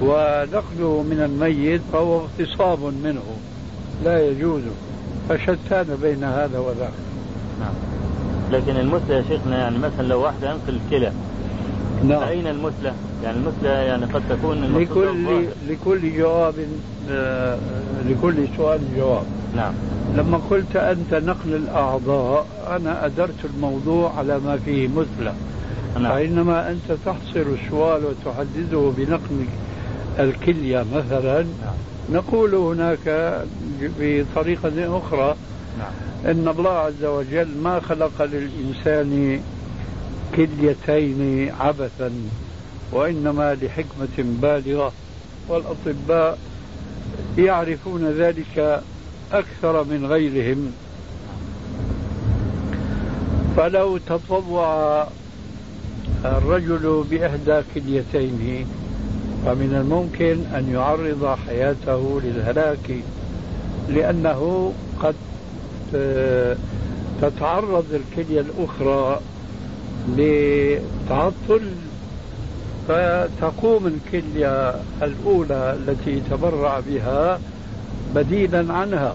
ونقله 0.00 1.02
من 1.02 1.20
الميت 1.24 1.80
فهو 1.92 2.20
اغتصاب 2.20 2.78
منه. 3.04 3.22
لا 4.04 4.26
يجوز 4.26 4.62
فشتان 5.28 5.86
بين 6.02 6.24
هذا 6.24 6.58
وذاك. 6.58 6.92
نعم. 7.60 7.74
لكن 8.52 8.76
المثلى 8.76 9.16
يا 9.16 9.24
شيخنا 9.28 9.58
يعني 9.58 9.78
مثلا 9.78 10.06
لو 10.06 10.22
واحد 10.22 10.42
ينقل 10.42 10.80
الكلى 10.84 11.12
نعم. 12.04 12.22
أين 12.22 12.46
المثلى؟ 12.46 12.92
يعني 13.24 13.36
المثلى 13.36 13.68
يعني 13.68 14.04
قد 14.04 14.22
تكون 14.30 14.76
لكل 14.78 15.44
لكل 15.68 16.16
جواب 16.16 16.54
آه 17.10 17.58
لكل 18.08 18.34
سؤال 18.56 18.80
جواب. 18.96 19.24
نعم. 19.56 19.74
لما 20.16 20.40
قلت 20.50 20.76
أنت 20.76 21.14
نقل 21.14 21.54
الأعضاء 21.54 22.46
أنا 22.70 23.06
أدرت 23.06 23.44
الموضوع 23.54 24.12
على 24.18 24.38
ما 24.38 24.56
فيه 24.64 24.88
مثلى. 24.88 25.32
نعم. 26.00 26.12
فإنما 26.12 26.70
أنت 26.70 26.98
تحصر 27.06 27.46
السؤال 27.64 28.02
وتحدده 28.04 28.92
بنقل 28.96 29.44
الكلية 30.20 30.84
مثلا 30.94 31.42
نعم. 31.42 31.74
نقول 32.12 32.54
هناك 32.54 33.34
بطريقة 34.00 34.98
أخرى 34.98 35.36
نعم. 35.78 35.92
إن 36.30 36.48
الله 36.48 36.70
عز 36.70 37.04
وجل 37.04 37.48
ما 37.62 37.80
خلق 37.80 38.22
للإنسان 38.22 39.40
كليتين 40.36 41.52
عبثا 41.60 42.12
وإنما 42.92 43.54
لحكمة 43.54 44.16
بالغة 44.18 44.92
والأطباء 45.48 46.38
يعرفون 47.38 48.10
ذلك 48.10 48.82
أكثر 49.32 49.84
من 49.84 50.06
غيرهم 50.06 50.72
فلو 53.56 53.98
تطوع 53.98 55.06
الرجل 56.24 57.04
بإحدى 57.10 57.62
كليتين 57.74 58.66
فمن 59.46 59.74
الممكن 59.80 60.38
أن 60.56 60.72
يعرض 60.72 61.36
حياته 61.46 62.20
للهلاك 62.24 62.90
لأنه 63.88 64.72
قد 65.02 65.14
تتعرض 67.22 67.84
الكلية 67.92 68.40
الأخرى 68.40 69.20
لتعطل 70.16 71.62
فتقوم 72.88 73.86
الكلية 73.86 74.74
الأولى 75.02 75.76
التي 75.78 76.22
تبرع 76.30 76.80
بها 76.80 77.40
بديلا 78.14 78.72
عنها. 78.74 79.14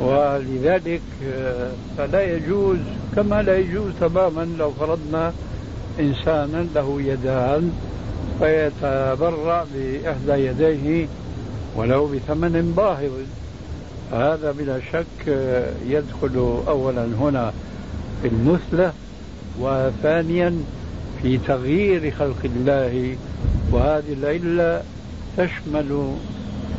ولذلك 0.00 1.00
فلا 1.98 2.36
يجوز 2.36 2.78
كما 3.16 3.42
لا 3.42 3.58
يجوز 3.58 3.92
تماما 4.00 4.48
لو 4.58 4.70
فرضنا 4.70 5.32
إنسانا 6.00 6.66
له 6.74 7.02
يدان 7.02 7.72
فيتبرع 8.40 9.64
بإحدى 9.74 10.32
يديه 10.32 11.06
ولو 11.76 12.06
بثمن 12.06 12.72
باهظ. 12.76 13.12
هذا 14.12 14.54
بلا 14.58 14.80
شك 14.92 15.26
يدخل 15.86 16.62
أولا 16.68 17.04
هنا 17.04 17.52
في 18.22 18.28
المثلة 18.28 18.92
وثانيا 19.60 20.58
في 21.22 21.38
تغيير 21.38 22.10
خلق 22.10 22.36
الله. 22.44 23.16
وهذه 23.72 24.12
العلة 24.12 24.82
تشمل 25.36 26.14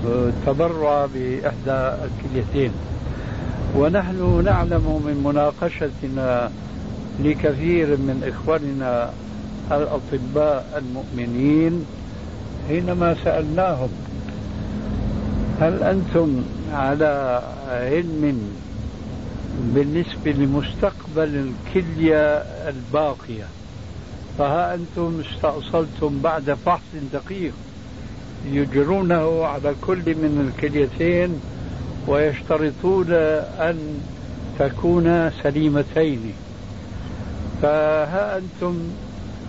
التبرع 0.06 1.06
بإحدى 1.06 1.96
الكليتين. 2.06 2.72
ونحن 3.78 4.42
نعلم 4.46 5.02
من 5.06 5.22
مناقشتنا 5.24 6.52
لكثير 7.24 7.88
من 7.88 8.34
إخواننا 8.34 9.14
الأطباء 9.72 10.84
المؤمنين 10.84 11.86
حينما 12.68 13.16
سألناهم 13.24 13.90
هل 15.62 15.84
أنتم 15.84 16.44
على 16.74 17.42
علم 17.70 18.42
بالنسبة 19.76 20.32
لمستقبل 20.32 21.50
الكلية 21.76 22.38
الباقية؟ 22.68 23.46
فها 24.38 24.74
أنتم 24.76 25.22
استأصلتم 25.30 26.20
بعد 26.24 26.58
فحص 26.66 26.82
دقيق 27.14 27.54
يجرونه 28.52 29.46
على 29.46 29.76
كل 29.82 29.98
من 29.98 30.52
الكليتين 30.54 31.42
ويشترطون 32.08 33.14
أن 33.60 33.78
تكون 34.60 35.32
سليمتين. 35.44 36.34
فها 37.62 38.38
أنتم 38.38 38.80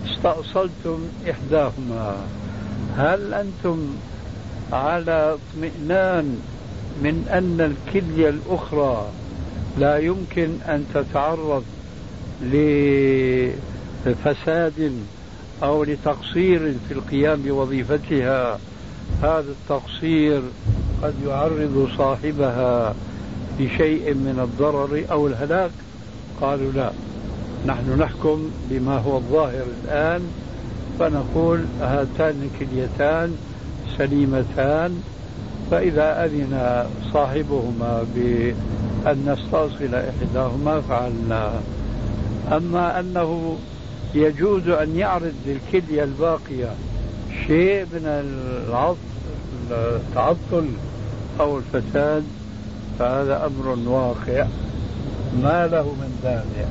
استأصلتم 0.05 0.99
إحداهما. 1.29 2.15
هل 2.97 3.33
أنتم 3.33 3.87
على 4.73 5.37
اطمئنان 5.37 6.39
من 7.03 7.27
أن 7.31 7.61
الكلية 7.61 8.29
الأخرى 8.29 9.09
لا 9.77 9.97
يمكن 9.97 10.49
أن 10.67 10.85
تتعرض 10.93 11.63
لفساد 14.05 14.93
أو 15.63 15.83
لتقصير 15.83 16.75
في 16.87 16.93
القيام 16.93 17.41
بوظيفتها؟ 17.41 18.59
هذا 19.21 19.45
التقصير 19.51 20.41
قد 21.03 21.13
يعرض 21.27 21.89
صاحبها 21.97 22.95
لشيء 23.59 24.13
من 24.13 24.39
الضرر 24.43 25.05
أو 25.11 25.27
الهلاك؟ 25.27 25.71
قالوا 26.41 26.71
لا. 26.71 26.92
نحن 27.67 27.99
نحكم 27.99 28.49
بما 28.69 28.97
هو 28.97 29.17
الظاهر 29.17 29.65
الآن 29.83 30.21
فنقول 30.99 31.59
هاتان 31.81 32.49
الكليتان 32.49 33.37
سليمتان. 33.97 35.03
فإذا 35.71 36.25
أذن 36.25 36.85
صاحبهما 37.13 38.05
بأن 38.15 39.17
نستصل 39.25 39.95
إحداهما 39.95 40.81
فعلنا. 40.81 41.51
أما 42.51 42.99
أنه 42.99 43.57
يجوز 44.15 44.67
أن 44.67 44.95
يعرض 44.95 45.33
للكلية 45.45 46.03
الباقية 46.03 46.69
شيء 47.47 47.85
من 47.85 48.05
التعطل 49.71 50.67
أو 51.39 51.57
الفساد 51.57 52.23
فهذا 52.99 53.45
أمر 53.45 53.89
واقع. 53.89 54.45
ما 55.43 55.67
له 55.67 55.83
من 55.83 56.19
دافع. 56.23 56.67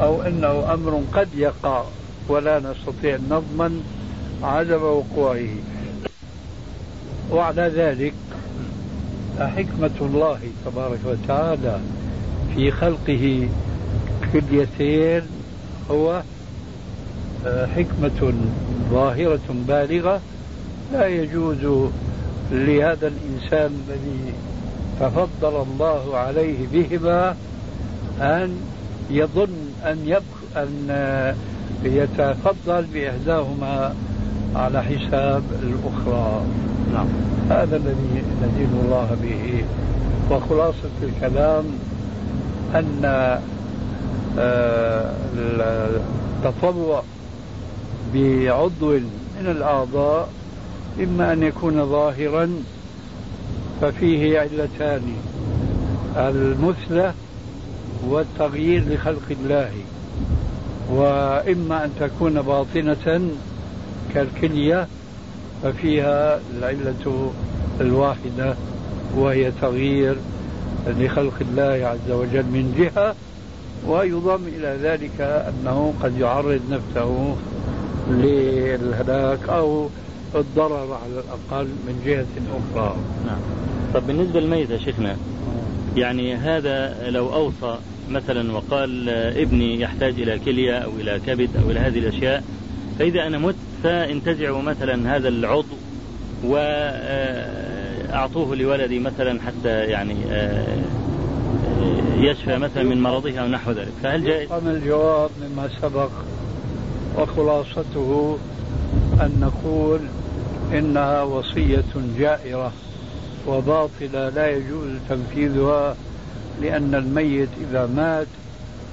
أو 0.00 0.22
أنه 0.22 0.74
أمر 0.74 1.02
قد 1.12 1.28
يقع 1.34 1.84
ولا 2.28 2.58
نستطيع 2.58 3.14
أن 3.14 3.26
نضمن 3.30 3.82
عدم 4.42 4.82
وقوعه. 4.82 5.48
وعلى 7.30 7.72
ذلك 7.76 8.14
حكمة 9.38 9.90
الله 10.00 10.38
تبارك 10.66 10.98
وتعالى 11.04 11.80
في 12.54 12.70
خلقه 12.70 13.48
كليتين 14.32 15.22
هو 15.90 16.22
آه، 17.46 17.66
حكمة 17.66 18.34
ظاهرة 18.90 19.40
بالغة. 19.68 20.20
لا 20.92 21.06
يجوز 21.06 21.90
لهذا 22.52 23.08
الإنسان 23.08 23.80
الذي 23.88 24.34
تفضل 25.00 25.62
الله 25.62 26.16
عليه 26.16 26.66
بهما 26.72 27.36
أن 28.20 28.60
يظن 29.10 29.63
أن 29.90 30.20
أن 30.56 31.34
يتفضل 31.84 32.84
بإحداهما 32.94 33.94
على 34.56 34.82
حساب 34.82 35.42
الأخرى. 35.62 36.42
نعم. 36.92 37.06
هذا 37.50 37.76
الذي 37.76 38.22
ندين 38.42 38.80
الله 38.84 39.16
به. 39.22 39.64
وخلاصة 40.30 40.90
الكلام 41.02 41.64
أن 42.74 43.00
آه، 44.38 45.12
التطوع 46.44 47.02
بعضو 48.14 48.92
من 49.40 49.46
الأعضاء 49.46 50.28
إما 51.00 51.32
أن 51.32 51.42
يكون 51.42 51.86
ظاهرا 51.86 52.50
ففيه 53.80 54.40
علتان. 54.40 55.02
المثلة 56.16 57.14
والتغيير 58.08 58.84
لخلق 58.88 59.28
الله. 59.30 59.70
وإما 60.90 61.84
أن 61.84 61.90
تكون 62.00 62.42
باطنة 62.42 63.30
كالكلية 64.14 64.86
ففيها 65.62 66.40
العلة 66.58 67.32
الواحدة 67.80 68.54
وهي 69.16 69.52
تغيير 69.60 70.16
لخلق 70.86 71.34
الله 71.40 71.86
عز 71.86 72.10
وجل 72.10 72.42
من 72.42 72.74
جهة 72.78 73.14
ويضم 73.86 74.46
إلى 74.46 74.78
ذلك 74.82 75.20
أنه 75.20 75.94
قد 76.02 76.18
يعرض 76.18 76.60
نفسه 76.70 77.36
للهلاك 78.10 79.48
أو 79.48 79.88
الضرر 80.34 80.98
على 81.02 81.12
الأقل 81.12 81.66
من 81.66 82.02
جهة 82.06 82.26
أخرى. 82.50 82.96
نعم. 83.26 83.38
طب 83.94 84.06
بالنسبة 84.06 84.40
للميت 84.40 84.70
يا 84.70 84.78
شيخنا 84.78 85.16
يعني 85.96 86.34
هذا 86.34 87.10
لو 87.10 87.34
أوصى 87.34 87.78
مثلا 88.10 88.52
وقال 88.52 89.08
ابني 89.08 89.80
يحتاج 89.80 90.20
إلى 90.20 90.38
كلية 90.38 90.78
أو 90.78 90.90
إلى 90.90 91.20
كبد 91.26 91.56
أو 91.56 91.70
إلى 91.70 91.80
هذه 91.80 91.98
الأشياء 91.98 92.44
فإذا 92.98 93.26
أنا 93.26 93.38
مت 93.38 93.54
فانتزعوا 93.82 94.62
مثلا 94.62 95.16
هذا 95.16 95.28
العضو 95.28 95.76
وأعطوه 96.44 98.56
لولدي 98.56 98.98
مثلا 98.98 99.40
حتى 99.40 99.68
يعني 99.68 100.16
آه، 100.30 100.76
يشفى 102.16 102.58
مثلا 102.58 102.82
من 102.82 103.02
مرضه 103.02 103.38
أو 103.38 103.46
نحو 103.46 103.70
ذلك 103.70 103.92
فهل 104.02 104.24
جائز؟ 104.24 104.52
الجواب 104.52 105.30
مما 105.42 105.68
سبق 105.82 106.10
وخلاصته 107.18 108.38
أن 109.20 109.40
نقول 109.40 110.00
إنها 110.72 111.22
وصية 111.22 111.84
جائرة 112.18 112.72
وباطلة 113.46 114.28
لا 114.28 114.50
يجوز 114.50 114.90
تنفيذها 115.08 115.96
لأن 116.62 116.94
الميت 116.94 117.48
إذا 117.70 117.86
مات 117.86 118.26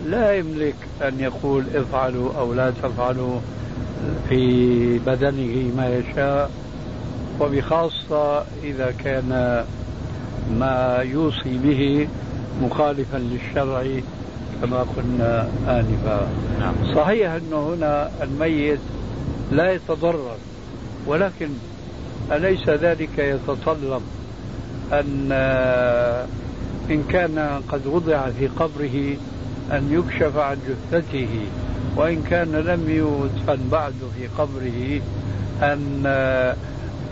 لا 0.05 0.33
يملك 0.33 0.75
أن 1.01 1.19
يقول 1.19 1.63
افعلوا 1.75 2.33
أو 2.39 2.53
لا 2.53 2.71
تفعلوا 2.71 3.39
في 4.29 4.99
بدنه 4.99 5.75
ما 5.77 5.89
يشاء 5.89 6.51
وبخاصة 7.39 8.43
إذا 8.63 8.93
كان 9.03 9.63
ما 10.59 10.97
يوصي 10.97 11.57
به 11.63 12.07
مخالفا 12.61 13.17
للشرع 13.17 13.85
كما 14.61 14.85
قلنا 14.97 15.49
آنفا 15.67 16.27
نعم. 16.59 16.73
صحيح 16.95 17.31
أنه 17.31 17.73
هنا 17.73 18.11
الميت 18.23 18.79
لا 19.51 19.71
يتضرر 19.71 20.37
ولكن 21.07 21.49
أليس 22.31 22.69
ذلك 22.69 23.17
يتطلب 23.17 24.01
أن 24.93 25.29
إن 26.91 27.03
كان 27.09 27.61
قد 27.69 27.87
وضع 27.87 28.29
في 28.29 28.47
قبره 28.47 29.17
أن 29.71 29.87
يكشف 29.91 30.37
عن 30.37 30.57
جثته 30.69 31.29
وإن 31.95 32.23
كان 32.29 32.51
لم 32.51 32.89
يدفن 32.89 33.69
بعد 33.71 33.93
في 34.17 34.27
قبره 34.37 35.01
أن 35.61 36.03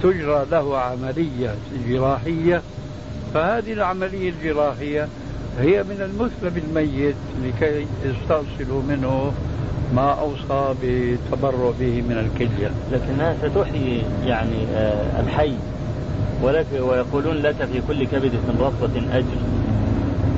تجرى 0.04 0.46
له 0.52 0.78
عملية 0.78 1.56
جراحية. 1.88 2.62
فهذه 3.34 3.74
العملية 3.74 4.30
الجراحية 4.30 5.08
هي 5.60 5.84
من 5.84 6.02
المثلى 6.02 6.50
بالميت 6.50 7.15
لكي 7.44 7.86
يستأصلوا 8.06 8.82
منه 8.89 9.34
ما 9.96 10.12
أوصى 10.12 10.76
بالتبرع 10.82 11.72
به 11.80 12.02
من 12.02 12.18
الكلية. 12.28 12.72
لكنها 12.92 13.36
ستحيي 13.44 14.04
يعني 14.26 14.65
آه، 14.76 15.22
الحي 15.22 15.54
ولك 16.44 16.65
ويقولون 16.80 17.36
لك 17.36 17.56
في 17.56 17.82
كل 17.88 18.06
كبدة 18.06 18.39
رطبة 18.60 19.18
أجر 19.18 19.39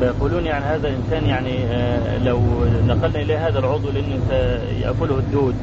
فيقولون 0.02 0.46
يعني 0.46 0.66
هذا 0.66 0.88
الإنسان 0.88 1.26
يعني 1.26 1.66
آه، 1.66 2.18
لو 2.18 2.40
نقلنا 2.88 3.20
إليه 3.22 3.48
هذا 3.48 3.60
العضو 3.60 3.90
لأنه 3.92 4.20
سيأكله 4.30 5.18
الدود 5.18 5.56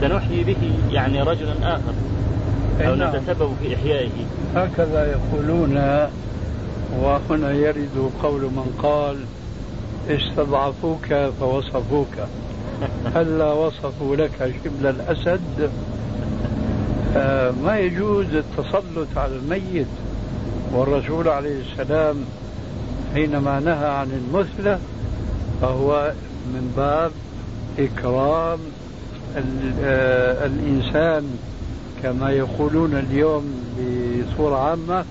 سنحيي 0.00 0.44
به 0.44 0.56
يعني 0.90 1.22
رجلا 1.22 1.52
آخر 1.62 1.94
أو 2.80 2.94
نعم. 2.94 3.16
نتسبب 3.16 3.50
في 3.62 3.74
إحيائه. 3.74 4.10
هكذا 4.56 5.06
يقولون 5.10 5.76
وهنا 7.02 7.52
يرد 7.52 8.10
قول 8.22 8.40
من 8.42 8.78
قال 8.82 9.16
استضعفوك 10.08 11.14
فوصفوك. 11.40 12.14
هلا 13.14 13.52
وصفوا 13.52 14.16
لك 14.16 14.54
شبل 14.64 14.86
الأسد؟ 14.86 15.70
آه، 17.16 17.52
ما 17.64 17.78
يجوز 17.78 18.26
التسلط 18.34 19.08
على 19.16 19.32
الميت. 19.36 19.86
والرسول 20.72 21.28
عليه 21.28 21.60
السلام 21.60 22.16
حينما 23.14 23.60
نهى 23.60 23.86
عن 23.86 24.10
المثلة 24.10 24.78
فهو 25.60 26.12
من 26.46 26.72
باب 26.76 27.10
إكرام 27.78 28.58
آه، 29.84 30.46
الإنسان 30.46 31.24
كما 32.02 32.30
يقولون 32.30 32.94
اليوم 32.94 33.44
بصورة 33.78 34.56
عامة. 34.56 35.04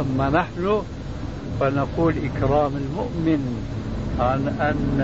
أما 0.00 0.30
نحن 0.30 0.82
فنقول 1.60 2.14
إكرام 2.24 2.72
المؤمن 2.76 3.62
عن 4.20 4.48
أن 4.48 5.00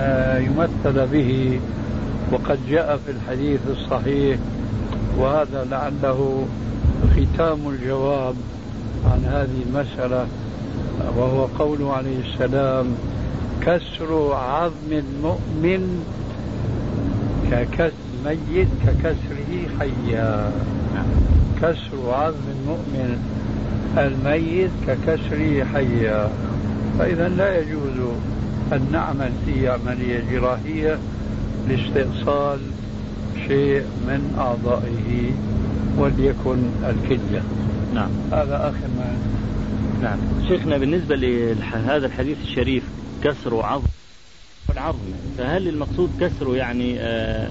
يمثل 0.47 1.07
به. 1.07 1.61
وقد 2.33 2.59
جاء 2.69 3.01
في 3.07 3.11
الحديث 3.11 3.61
الصحيح 3.71 4.39
وهذا 5.19 5.67
لعله 5.71 6.47
ختام 7.11 7.69
الجواب 7.69 8.35
عن 9.05 9.25
هذه 9.25 9.63
المسألة. 9.69 10.27
وهو 11.17 11.45
قوله 11.45 11.93
عليه 11.93 12.19
السلام 12.21 12.87
كسر 13.61 14.35
عظم 14.35 14.91
المؤمن 14.93 16.05
ككسر 17.51 17.93
ميت 18.25 18.69
ككسره 18.87 19.53
حيا. 19.79 20.53
كسر 21.63 22.11
عظم 22.11 22.47
المؤمن 22.57 23.19
الميت 23.99 24.71
ككسره 24.87 25.65
حيا. 25.75 26.31
فإذا 26.99 27.29
لا 27.29 27.59
يجوز 27.59 27.99
أن 28.73 28.87
نعمل 28.93 29.33
في 29.47 29.69
عملية 29.69 30.25
جراحية 30.33 30.99
لاستئصال 31.69 32.59
شيء 33.49 33.83
من 34.07 34.35
أعضائه 34.39 35.31
وليكن 35.99 36.59
الكلية. 36.89 37.43
نعم. 37.95 38.11
هذا 38.33 38.57
آخر 38.57 38.89
ما 38.99 39.17
نعم. 40.05 40.19
شيخنا 40.49 40.79
بالنسبة 40.79 41.17
لهذا 41.17 42.07
الحديث 42.07 42.37
الشريف 42.43 42.83
كسر 43.25 43.63
عظم 43.63 43.87
العظم. 44.71 44.99
فهل 45.39 45.69
المقصود 45.69 46.11
كسره 46.21 46.57
يعني 46.57 47.01
آه 47.01 47.51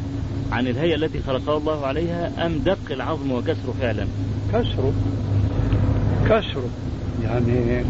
عن 0.52 0.68
الهيئة 0.68 0.96
التي 0.96 1.20
خلقها 1.20 1.58
الله 1.58 1.86
عليها 1.86 2.46
أم 2.46 2.60
دق 2.66 2.92
العظم 2.92 3.32
وكسره 3.32 3.76
فعلا؟ 3.82 4.08
كسره 4.54 4.94
كسره 6.26 6.70
يعني 7.24 7.84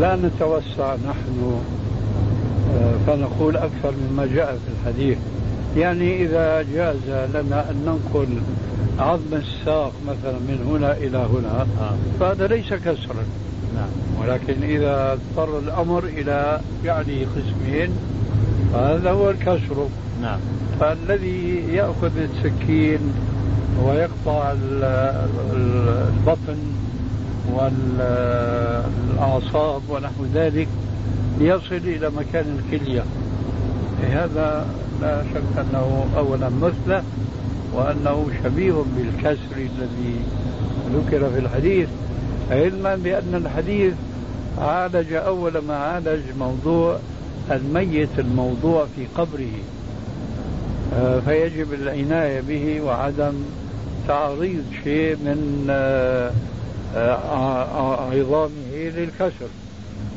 لا 0.00 0.16
نتوسع 0.16 0.94
نحن 0.94 1.60
آه، 2.74 2.94
فنقول 3.06 3.56
أكثر 3.56 3.94
مما 4.10 4.26
جاء 4.26 4.52
في 4.52 4.72
الحديث. 4.80 5.18
يعني 5.76 6.22
إذا 6.22 6.62
جاز 6.74 6.96
لنا 7.34 7.70
أن 7.70 7.76
ننقل 7.86 8.28
عظم 8.98 9.34
الساق 9.34 9.92
مثلا 10.08 10.38
من 10.38 10.66
هنا 10.70 10.96
إلى 10.96 11.18
هنا 11.18 11.66
آه. 11.80 11.96
فهذا 12.20 12.46
ليس 12.46 12.68
كسرا. 12.74 13.24
نعم. 13.76 13.88
ولكن 14.20 14.62
إذا 14.62 15.12
اضطر 15.12 15.58
الأمر 15.58 16.04
إلى 16.04 16.60
يعني 16.84 17.24
قسمين 17.24 17.90
فهذا 18.72 19.10
هو 19.10 19.30
الكسر. 19.30 19.88
نعم. 20.22 20.38
فالذي 20.80 21.64
يأخذ 21.72 22.10
السكين 22.16 22.98
ويقطع 23.82 24.54
البطن 25.52 26.56
والأعصاب 29.18 29.82
ونحو 29.88 30.24
ذلك 30.34 30.68
ليصل 31.38 31.74
إلى 31.74 32.10
مكان 32.10 32.58
الكلية. 32.58 33.04
هذا 34.12 34.66
لا 35.02 35.22
شك 35.34 35.58
أنه 35.58 36.06
أولا 36.16 36.48
مثله 36.48 37.02
وأنه 37.74 38.26
شبيه 38.44 38.84
بالكسر 38.96 39.56
الذي 39.56 40.20
ذكر 40.94 41.30
في 41.30 41.38
الحديث. 41.38 41.88
علما 42.50 42.96
بأن 42.96 43.34
الحديث 43.34 43.94
عالج 44.58 45.12
أول 45.12 45.58
ما 45.58 45.76
عالج 45.76 46.22
موضوع 46.38 46.98
الميت 47.50 48.18
الموضوع 48.18 48.86
في 48.96 49.06
قبره. 49.14 49.52
آه، 50.94 51.20
فيجب 51.20 51.72
العناية 51.72 52.40
به 52.40 52.80
وعدم 52.80 53.34
تعريض 54.08 54.64
شيء 54.84 55.16
من 55.16 55.66
آه، 55.70 56.30
آه، 56.96 58.10
عظامه 58.12 58.72
للكسر. 58.74 59.48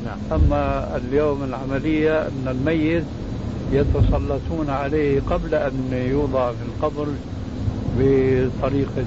نعم. 0.04 0.18
أما 0.32 0.96
اليوم 0.96 1.44
العملية 1.44 2.22
أن 2.22 2.48
الميت 2.48 3.04
يتسلطون 3.72 4.70
عليه 4.70 5.20
قبل 5.20 5.54
أن 5.54 6.06
يوضع 6.10 6.50
في 6.50 6.62
القبر 6.68 7.06
بطريقة 7.98 9.04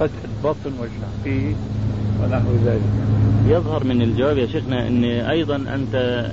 فتح 0.00 0.20
البطن 0.24 0.72
وشحه 0.80 1.54
ونحو 2.22 2.48
ذلك. 2.64 2.90
يظهر 3.48 3.84
من 3.84 4.02
الجواب 4.02 4.38
يا 4.38 4.46
شيخنا 4.46 4.86
أن 4.86 5.04
أيضا 5.04 5.56
أنت 5.56 6.26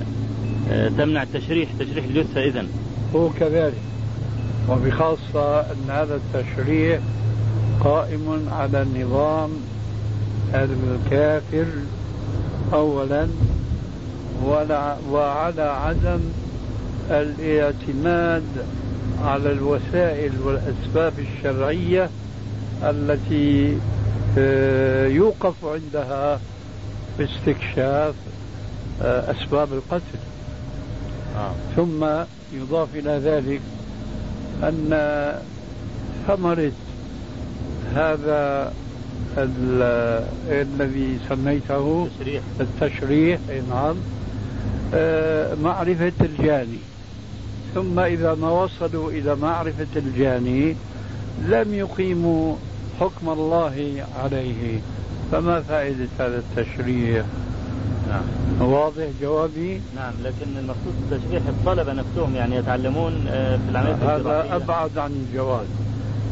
آه، 0.70 0.88
تمنع 0.88 1.22
التشريح 1.22 1.68
تشريح 1.78 2.04
الجثة 2.04 2.44
إذا 2.44 2.66
هو 3.14 3.28
كذلك. 3.40 3.74
وبخاصة 4.68 5.60
أن 5.60 5.90
هذا 5.90 6.20
التشريح 6.20 7.00
قائم 7.80 8.48
على 8.52 8.82
النظام 8.82 9.50
الكافر 10.54 11.66
أولا 12.72 13.28
وعلى 15.10 15.62
عدم 15.62 16.20
الاعتماد 17.10 18.42
على 19.24 19.52
الوسائل 19.52 20.32
والأسباب 20.44 21.12
الشرعية 21.18 22.10
التي 22.82 23.78
يوقف 25.10 25.64
عندها 25.64 26.40
باستكشاف 27.18 28.14
آه، 29.02 29.30
أسباب 29.30 29.72
القتل. 29.72 30.18
آه. 31.36 31.52
ثم 31.76 32.06
يضاف 32.52 32.88
إلى 32.94 33.10
ذلك 33.10 33.60
أن 34.62 34.90
ثمرة 36.26 36.72
هذا 37.94 38.72
الذي 40.48 41.18
سميته 41.28 42.08
التشريح. 42.20 42.42
التشريح 42.60 43.40
نعم 43.70 43.96
آه، 44.94 45.54
معرفة 45.54 46.12
الجاني. 46.20 46.78
ثم 47.74 47.98
إذا 47.98 48.34
ما 48.34 48.50
وصلوا 48.50 49.10
إلى 49.10 49.36
معرفة 49.36 49.86
الجاني 49.96 50.74
لم 51.48 51.74
يقيموا 51.74 52.56
حكم 53.00 53.28
الله 53.28 54.04
عليه. 54.22 54.80
فما 55.32 55.60
فائدة 55.60 56.08
هذا 56.18 56.38
التشريح 56.38 57.24
نعم. 58.08 58.70
واضح 58.70 59.06
جوابي؟ 59.22 59.80
نعم 59.96 60.12
لكن 60.24 60.46
المقصود 60.58 60.94
التشريح 61.10 61.42
الطلبة 61.48 61.92
نفسهم 61.92 62.34
يعني 62.34 62.56
يتعلمون 62.56 63.26
آه، 63.28 63.56
في 63.56 63.70
العملية 63.70 64.16
هذا 64.16 64.56
أبعد 64.56 64.98
عن 64.98 65.10
الجواز 65.10 65.66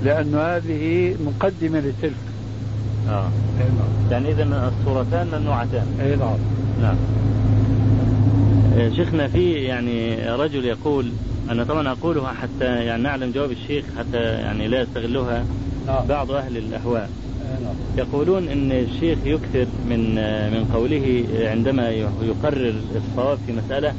لأن 0.04 0.34
هذه 0.34 1.14
مقدمة 1.26 1.78
لتلك. 1.78 2.14
آه. 3.08 3.28
نعم. 3.58 3.88
يعني 4.10 4.30
إذا 4.30 4.72
الصورتان 4.80 5.26
ممنوعتان. 5.32 5.86
أي 6.00 6.16
نعم. 6.16 6.36
نعم. 6.82 6.96
آه، 8.78 8.88
شيخنا 8.88 9.28
في 9.28 9.52
يعني 9.52 10.30
رجل 10.30 10.64
يقول 10.64 11.12
أنا 11.50 11.64
طبعا 11.64 11.92
أقولها 11.92 12.32
حتى 12.32 12.64
يعني 12.64 13.02
نعلم 13.02 13.32
جواب 13.32 13.50
الشيخ 13.50 13.84
حتى 13.98 14.18
يعني 14.18 14.68
لا 14.68 14.80
يستغلها. 14.80 15.44
بعض 16.08 16.30
أهل 16.30 16.56
الأهواء. 16.56 17.10
نعم. 17.62 17.74
يقولون 17.96 18.48
إن 18.48 18.72
الشيخ 18.72 19.18
يكثر 19.24 19.66
من 19.88 20.14
من 20.52 20.70
قوله 20.74 21.24
عندما 21.50 21.90
يقرر 22.22 22.74
الصواب 22.96 23.38
في 23.46 23.52
مسألة 23.52 23.94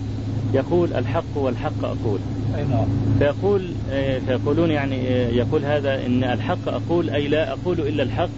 يقول 0.53 0.93
الحق 0.93 1.37
والحق 1.37 1.83
أقول. 1.83 2.19
أي 2.55 2.63
نعم. 2.63 2.87
فيقول 3.19 3.71
فيقولون 4.27 4.71
يعني 4.71 4.95
يقول 5.37 5.65
هذا 5.65 6.05
إن 6.05 6.23
الحق 6.23 6.67
أقول 6.67 7.09
أي 7.09 7.27
لا 7.27 7.51
أقول 7.51 7.79
إلا 7.79 8.03
الحق 8.03 8.29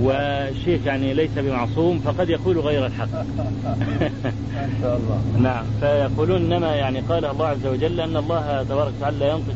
والشيخ 0.00 0.86
يعني 0.86 1.14
ليس 1.14 1.30
بمعصوم 1.36 1.98
فقد 1.98 2.30
يقول 2.30 2.58
غير 2.58 2.86
الحق. 2.86 3.08
ما 3.12 4.68
شاء 4.82 4.96
الله. 4.96 5.22
نعم. 5.48 5.64
فيقولون 5.80 6.52
إنما 6.52 6.74
يعني 6.74 7.00
قال 7.00 7.24
الله 7.24 7.46
عز 7.46 7.66
وجل 7.66 8.00
أن 8.00 8.16
الله 8.16 8.62
تبارك 8.62 8.92
وتعالى 8.98 9.18
لا 9.18 9.28
ينطق 9.28 9.54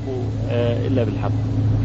آه، 0.50 0.87
إلا 0.87 1.05
بالحق. 1.05 1.31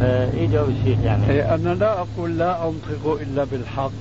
فايه 0.02 0.48
جواب 0.48 0.70
الشيخ 0.70 1.00
يعني؟ 1.04 1.30
إيه، 1.30 1.56
أنا 1.56 1.70
لا 1.70 2.00
أقول 2.00 2.38
لا 2.38 2.68
أنطق 2.68 3.20
إلا 3.22 3.44
بالحق 3.44 3.92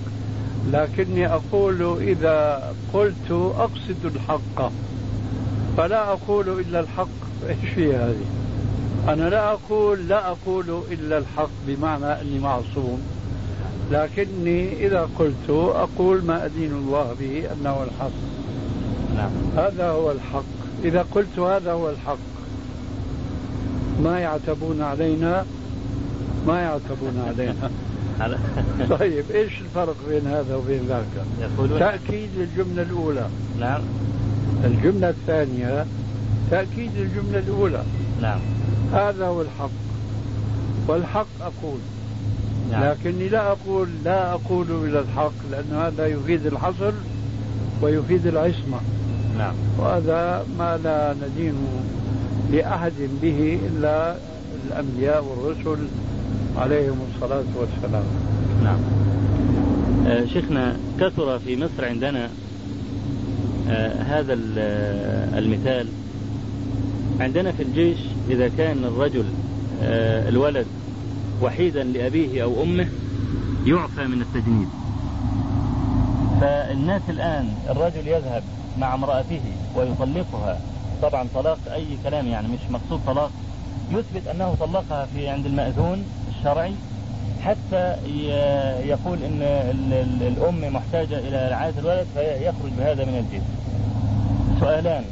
لكني 0.73 1.27
أقول 1.27 1.99
إذا 2.03 2.63
قلت 2.93 3.31
أقصد 3.59 4.05
الحق 4.05 4.73
فلا 5.77 6.13
أقول 6.13 6.61
إلا 6.61 6.81
الحق 6.81 7.09
إيش 7.49 7.71
في 7.75 7.97
هذه؟ 7.97 8.25
أنا 9.09 9.29
لا 9.29 9.53
أقول 9.53 10.09
لا 10.09 10.29
أقول 10.31 10.83
إلا 10.91 11.19
الحق 11.19 11.51
بمعنى 11.67 12.21
أني 12.21 12.39
معصوم 12.39 13.01
لكني 13.91 14.87
إذا 14.87 15.09
قلت 15.19 15.51
أقول 15.75 16.25
ما 16.25 16.45
أدين 16.45 16.73
الله 16.73 17.15
به 17.21 17.45
أنه 17.53 17.83
الحق 17.83 18.11
نعم. 19.17 19.31
هذا 19.57 19.91
هو 19.91 20.11
الحق 20.11 20.45
إذا 20.85 21.07
قلت 21.15 21.39
هذا 21.39 21.73
هو 21.73 21.91
الحق 21.91 22.19
ما 24.03 24.21
يعتبون 24.21 24.83
علينا 24.83 25.45
ما 26.47 26.61
يعتبون 26.61 27.25
علينا. 27.27 27.71
طيب 28.99 29.25
إيش 29.35 29.61
الفرق 29.61 29.97
بين 30.09 30.27
هذا 30.27 30.57
وبين 30.57 30.81
ذاك؟ 30.89 31.05
تأكيد 31.79 32.29
الجملة 32.37 32.83
الأولى. 32.83 33.29
نعم. 33.61 33.81
الجملة 34.65 35.09
الثانية 35.09 35.87
تأكيد 36.51 36.91
الجملة 36.97 37.39
الأولى. 37.39 37.83
نعم. 38.23 38.41
هذا 38.93 39.27
هو 39.27 39.43
الحق. 39.43 39.71
والحق 40.89 41.27
أقول. 41.41 41.79
نعم. 42.71 42.85
لكني 42.85 43.29
لا 43.29 43.53
أقول 43.53 43.89
لا 44.05 44.33
أقول 44.33 44.67
إلى 44.85 45.01
الحق 45.01 45.33
لأن 45.51 45.73
هذا 45.73 46.07
يفيد 46.07 46.47
الحصر 46.47 46.93
ويفيد 47.83 48.27
العصمة. 48.27 48.81
نعم. 49.39 49.55
وهذا 49.79 50.47
ما 50.59 50.77
لا 50.85 51.15
ندين 51.15 51.55
لأحد 52.53 52.93
به 53.23 53.59
إلا 53.67 54.17
الأنبياء 54.67 55.25
والرسل. 55.25 55.79
عليهم 56.61 56.99
الصلاة 57.15 57.45
والسلام. 57.57 58.05
نعم. 58.65 58.79
آه 60.07 60.25
شيخنا 60.25 60.77
كثر 61.01 61.39
في 61.39 61.57
مصر 61.57 61.85
عندنا 61.85 62.29
آه 63.71 64.03
هذا 64.03 64.39
المثال. 65.39 65.87
عندنا 67.21 67.53
في 67.53 67.63
الجيش 67.63 67.99
إذا 68.31 68.49
كان 68.49 68.85
الرجل 68.85 69.25
آه 69.83 70.29
الولد 70.29 70.67
وحيدا 71.43 71.83
لأبيه 71.83 72.43
أو 72.43 72.63
أمه 72.63 72.89
يعفى 73.67 74.05
من 74.05 74.23
التجنيد. 74.23 74.69
فالناس 76.41 77.03
الآن 77.09 77.49
الرجل 77.71 78.09
يذهب 78.09 78.43
مع 78.79 78.95
امرأته 78.95 79.41
ويطلقها. 79.77 80.61
طبعا 81.03 81.27
طلاق 81.35 81.59
أي 81.73 81.87
كلام 82.05 82.27
يعني 82.27 82.49
مش 82.49 82.71
مقصود 82.71 83.01
طلاق. 83.07 83.31
يثبت 83.91 84.27
أنه 84.27 84.57
طلقها 84.61 85.07
في 85.15 85.29
عند 85.29 85.47
المأذون 85.47 86.05
الشرعي 86.41 86.73
حتى 87.45 87.97
يقول 88.89 89.19
إن 89.23 89.43
الأم 90.21 90.75
محتاجة 90.75 91.19
إلى 91.19 91.49
رعاية 91.49 91.73
الولد 91.79 92.07
فيخرج 92.15 92.71
بهذا 92.79 93.05
من 93.05 93.19
الجنس. 93.19 93.43
سؤالان. 94.61 95.05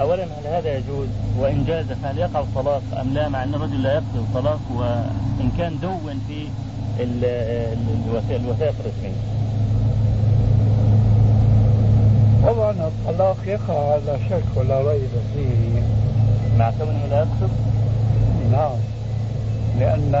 اولا 0.00 0.24
هل 0.24 0.46
هذا 0.46 0.76
يجوز؟ 0.76 1.08
وإن 1.38 1.64
جاز 1.66 1.86
فهل 2.02 2.18
يقع 2.18 2.40
الطلاق 2.40 2.82
أم 3.00 3.14
لا؟ 3.14 3.28
مع 3.28 3.42
أن 3.42 3.54
الرجل 3.54 3.82
لا 3.82 3.94
يقصد 3.94 4.16
الطلاق 4.16 4.60
وإن 4.74 5.50
كان 5.58 5.78
دون 5.82 6.20
في 6.28 6.46
الوثائق 8.36 8.74
الرسميه 8.80 9.22
طبعا 12.46 12.70
الطلاق 12.70 13.36
يقع 13.46 13.96
لا 14.06 14.18
شك 14.30 14.44
ولا 14.56 14.80
ريب 14.80 15.10
فيه. 15.34 15.82
مع 16.58 16.70
كونه 16.70 17.06
لا 17.10 17.18
يقصد؟ 17.18 17.50
نعم. 18.52 18.95
لأن 19.80 20.14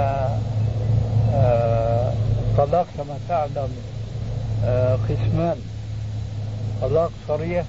آه، 1.34 2.12
الطلاق 2.40 2.86
كما 2.96 3.18
تعلم 3.28 3.68
آه، 4.64 4.98
قسمان 5.08 5.56
طلاق 6.82 7.10
صريح 7.28 7.64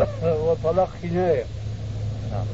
وطلاق 0.44 0.88
كناية 1.02 1.44
نعم. 2.32 2.46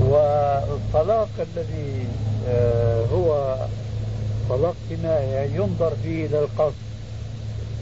والطلاق 0.00 1.28
الذي 1.38 2.06
آه، 2.48 3.06
هو 3.06 3.56
طلاق 4.48 4.74
كناية 4.90 5.54
ينظر 5.54 5.92
فيه 6.02 6.26
إلى 6.26 6.38
القصد 6.38 6.74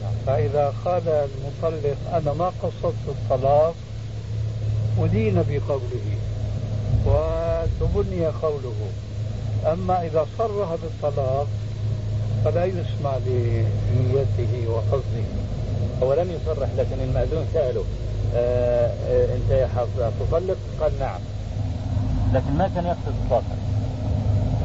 نعم. 0.03 0.13
فإذا 0.25 0.73
قال 0.85 1.01
المطلق 1.07 1.97
أنا 2.13 2.33
ما 2.33 2.51
قصدت 2.63 3.07
الطلاق 3.07 3.75
أدين 4.99 5.43
بقوله 5.49 6.17
وتبني 7.05 8.25
قوله. 8.25 8.75
أما 9.73 10.01
إذا 10.01 10.25
صرح 10.37 10.69
بالطلاق 10.83 11.47
فلا 12.45 12.65
يسمع 12.65 13.17
لنيته 13.25 14.69
وقصده 14.69 15.25
هو 16.03 16.13
لم 16.13 16.31
يصرح 16.31 16.69
لكن 16.77 16.99
المأذون 17.03 17.45
سأله 17.53 17.83
آه 18.35 18.91
آه 19.09 19.35
أنت 19.35 19.51
يا 19.51 19.69
تطلق؟ 20.19 20.57
قال 20.81 20.99
نعم. 20.99 21.19
لكن 22.33 22.57
ما 22.57 22.69
كان 22.75 22.85
يقصد 22.85 23.13
اطلاقا. 23.25 23.55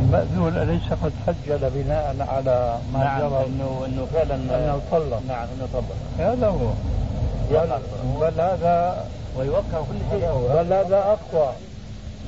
المأذون 0.01 0.57
أليس 0.57 0.83
قد 1.03 1.13
سجل 1.27 1.71
بناء 1.71 2.17
على 2.29 2.79
ما 2.93 2.99
نعم 2.99 3.21
جرى. 3.21 3.47
انه 3.47 3.83
إنه 3.87 4.07
فعلا 4.15 4.35
أنه 4.35 4.81
طلق. 4.91 5.23
نعم 5.29 5.47
إنه 5.57 5.69
طلق. 5.73 5.97
هذا 6.19 6.47
هو 6.47 6.69
بل 8.21 8.41
هذا 8.41 9.05
ويوقع 9.39 9.81
كل 9.89 9.99
شيء. 10.11 10.49
بل 10.55 10.73
هذا 10.73 10.97
أقوى. 10.97 11.53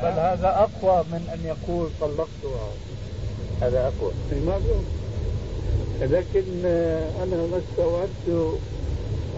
بل. 0.03 0.09
هذا 0.19 0.49
أقوى 0.49 1.05
من 1.12 1.29
أن 1.35 1.47
يقول 1.47 1.88
طلقتها 2.01 2.69
هذا 3.61 3.81
أقوى 3.81 4.12
لكن 6.01 6.65
أنا 7.23 7.37
ما 7.37 7.61
استوعبت 7.71 8.59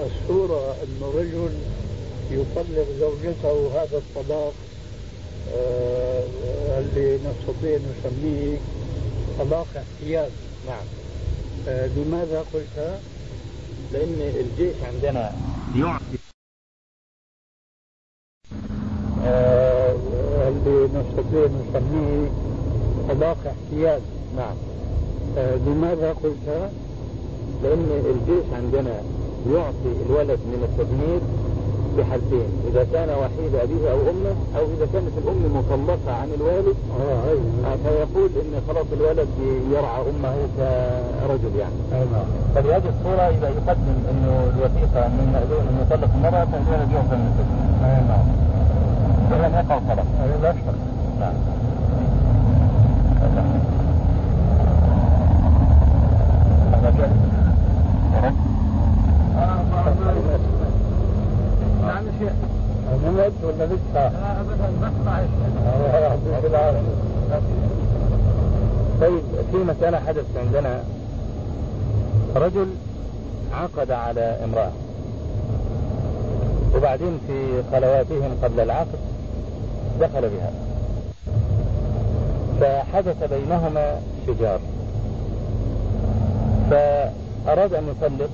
الصورة 0.06 0.72
أن 0.82 1.02
رجل 1.14 1.50
يطلق 2.30 2.86
زوجته 3.00 3.82
هذا 3.82 3.98
الطلاق 3.98 4.54
آه 5.56 6.24
اللي 6.78 7.18
نستطيع 7.18 7.78
نسميه 7.78 8.58
طلاق 9.38 9.66
احتياج 9.76 10.30
نعم 10.66 10.86
آه 11.68 11.86
لماذا 11.86 12.44
قلت؟ 12.54 12.98
لأن 13.92 14.20
الجيش 14.40 14.76
عندنا 14.82 15.32
يعطي 15.76 16.18
آه 19.24 19.96
نستطيع 21.34 21.46
نسميه 21.46 22.28
طلاق 23.08 23.36
احتياج. 23.46 24.00
نعم. 24.36 24.56
آه 25.38 25.56
لماذا 25.56 26.14
قلت؟ 26.22 26.70
لأن 27.62 27.86
الجيش 28.04 28.44
عندنا 28.56 28.94
يعطي 29.52 29.92
الولد 30.06 30.38
من 30.52 30.60
التجنيد 30.68 31.22
بحالتين 31.98 32.48
إذا 32.70 32.86
كان 32.92 33.08
وحيد 33.08 33.54
أبيه 33.54 33.90
أو 33.92 33.96
أمه 33.96 34.34
أو 34.58 34.64
إذا 34.76 34.86
كانت 34.92 35.14
الأم 35.18 35.56
مطلقة 35.56 36.12
عن 36.20 36.28
الوالد 36.34 36.76
آه 37.00 37.28
أيوه. 37.30 37.76
فيقول 37.84 38.30
إن 38.42 38.60
خلاص 38.68 38.86
الولد 38.92 39.28
يرعى 39.72 40.00
أمه 40.10 40.34
كرجل 40.56 41.56
يعني. 41.58 41.78
أيوه. 41.92 42.24
فبهذه 42.54 42.88
الصورة 42.98 43.22
إذا 43.22 43.48
يقدم 43.48 43.96
إنه 44.10 44.52
الوثيقة 44.56 45.08
من 45.08 45.26
مأذون 45.32 45.64
أن 45.70 45.86
يطلق 45.86 46.10
المرأة 46.14 46.44
فالولد 46.44 46.92
يعطى 46.92 47.16
من 47.16 47.26
السجن 47.30 47.84
اي 47.84 47.96
نعم 48.10 48.26
ولم 49.30 49.54
يقع 49.54 49.76
الطلاق 49.78 50.06
اي 50.22 50.42
لا 50.42 50.52
شك. 50.52 50.93
طيب 69.00 69.22
في 69.52 69.56
مسألة 69.56 69.98
حدث 70.06 70.24
عندنا 70.36 70.80
رجل 72.36 72.66
عقد 73.52 73.90
على 73.90 74.36
امرأة. 74.44 74.70
وبعدين 76.76 77.18
في 77.26 77.62
خلواتهم 77.72 78.30
قبل 78.42 78.60
العقد 78.60 78.98
دخل 80.00 80.20
بها. 80.20 80.63
فحدث 82.60 83.32
بينهما 83.32 84.00
شجار 84.26 84.60
فأراد 86.70 87.74
أن 87.74 87.84
يطلق 87.88 88.30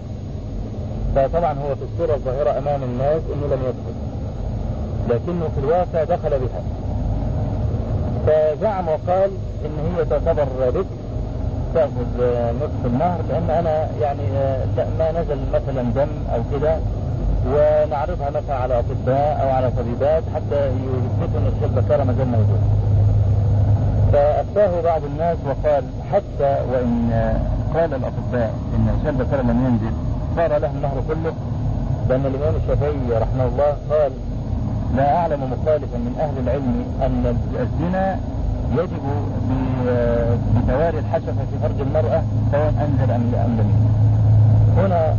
فطبعا 1.17 1.53
هو 1.53 1.75
في 1.75 1.83
الصورة 1.93 2.15
الظاهرة 2.15 2.59
أمام 2.59 2.83
الناس 2.83 3.23
أنه 3.35 3.55
لم 3.55 3.63
يدخل 3.63 3.95
لكنه 5.09 5.49
في 5.55 5.61
الواقع 5.61 6.05
دخل 6.05 6.31
بها 6.31 6.63
فزعم 8.27 8.89
وقال 8.89 9.31
إن 9.65 9.97
هي 9.97 10.05
تعتبر 10.05 10.47
بكر 10.71 10.85
تأخذ 11.75 12.07
نصف 12.63 12.87
النهر 12.87 13.19
لأن 13.29 13.51
أنا 13.51 13.89
يعني 14.01 14.23
لا 14.77 14.87
ما 14.99 15.21
نزل 15.21 15.39
مثلا 15.55 15.83
دم 15.83 16.09
أو 16.35 16.41
كده 16.53 16.77
ونعرضها 17.47 18.31
مثلا 18.31 18.57
على 18.57 18.79
أطباء 18.79 19.41
أو 19.43 19.51
على 19.51 19.71
طبيبات 19.71 20.23
حتى 20.35 20.67
يثبتوا 20.67 21.41
إن 21.41 21.53
الشيء 21.55 21.69
البكاره 21.77 22.05
ما 22.05 22.13
زال 22.13 22.27
موجود. 22.27 22.80
فأفتاه 24.12 24.81
بعض 24.81 25.05
الناس 25.05 25.38
وقال 25.46 25.85
حتى 26.12 26.57
وإن 26.73 27.11
قال 27.75 27.94
الأطباء 27.94 28.55
إن 28.77 28.88
الشيء 28.96 29.11
البكاره 29.11 29.42
لم 29.42 29.66
ينزل 29.66 29.94
صار 30.37 30.59
له 30.61 30.70
النهر 30.70 31.03
كله. 31.09 31.33
لأن 32.09 32.27
الإمام 32.27 32.55
الشافعي 32.62 33.18
رحمه 33.23 33.44
الله 33.46 33.77
قال 33.90 34.12
لا 34.96 35.16
أعلم 35.16 35.40
مخالفا 35.53 35.96
من 35.96 36.14
أهل 36.20 36.38
العلم 36.44 36.85
أن 37.03 37.37
الزنا 37.61 38.18
يجب 38.73 39.03
بتواري 40.57 40.99
الحشفة 40.99 41.33
في 41.33 41.59
فرج 41.62 41.81
المرأة 41.81 42.23
سواء 42.53 42.68
أنزل 42.88 43.11
أم 43.12 43.33
أم 43.44 43.57
لم 43.59 43.70
هنا 44.77 45.14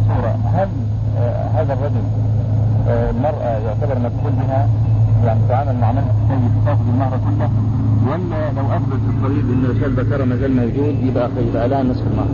الصورة 0.00 0.34
هل 0.56 0.68
هذا 1.56 1.72
الرجل 1.72 2.04
المرأة 2.88 3.58
يعتبر 3.66 3.98
مدخول 3.98 4.32
بها؟ 4.32 4.68
يعني 5.24 5.40
تعامل 5.48 5.80
مع 5.80 5.92
من 5.92 6.02
سيد 6.28 6.64
تاخذ 6.66 6.88
المهر 6.94 7.10
كله 7.18 7.50
ولا 8.06 8.60
لو 8.60 8.76
اثبت 8.76 9.00
الطبيب 9.08 9.50
إن 9.50 9.64
رشاد 9.70 9.98
البكره 9.98 10.24
ما 10.24 10.36
زال 10.36 10.56
موجود 10.56 10.96
يبقى 11.02 11.30
يبقى 11.48 11.68
لها 11.68 11.82
نصف 11.82 12.02
المهر. 12.06 12.28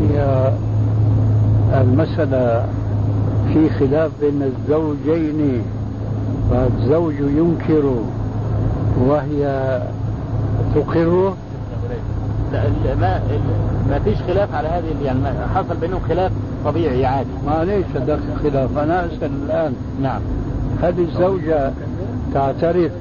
هي 0.00 0.50
المسألة 1.80 2.66
في 3.52 3.68
خلاف 3.70 4.10
بين 4.20 4.42
الزوجين 4.42 5.62
فالزوج 6.50 7.14
ينكر 7.14 7.94
وهي 9.00 9.80
تقر. 10.74 11.34
لا 12.52 12.94
ما 13.00 13.20
ما 13.90 13.98
فيش 13.98 14.18
خلاف 14.26 14.54
على 14.54 14.68
هذه 14.68 14.84
يعني 15.04 15.20
حصل 15.54 15.76
بينهم 15.80 16.00
خلاف. 16.08 16.32
طبيعي 16.66 17.06
عادي. 17.06 17.30
ما 17.46 17.64
ليس 17.64 18.02
دخل 18.06 18.50
خلاف. 18.50 18.78
أنا 18.78 19.06
أسأل 19.06 19.30
الآن. 19.46 19.72
نعم. 20.02 20.20
هل 20.82 21.00
الزوجة 21.00 21.72
تعترف 22.34 22.92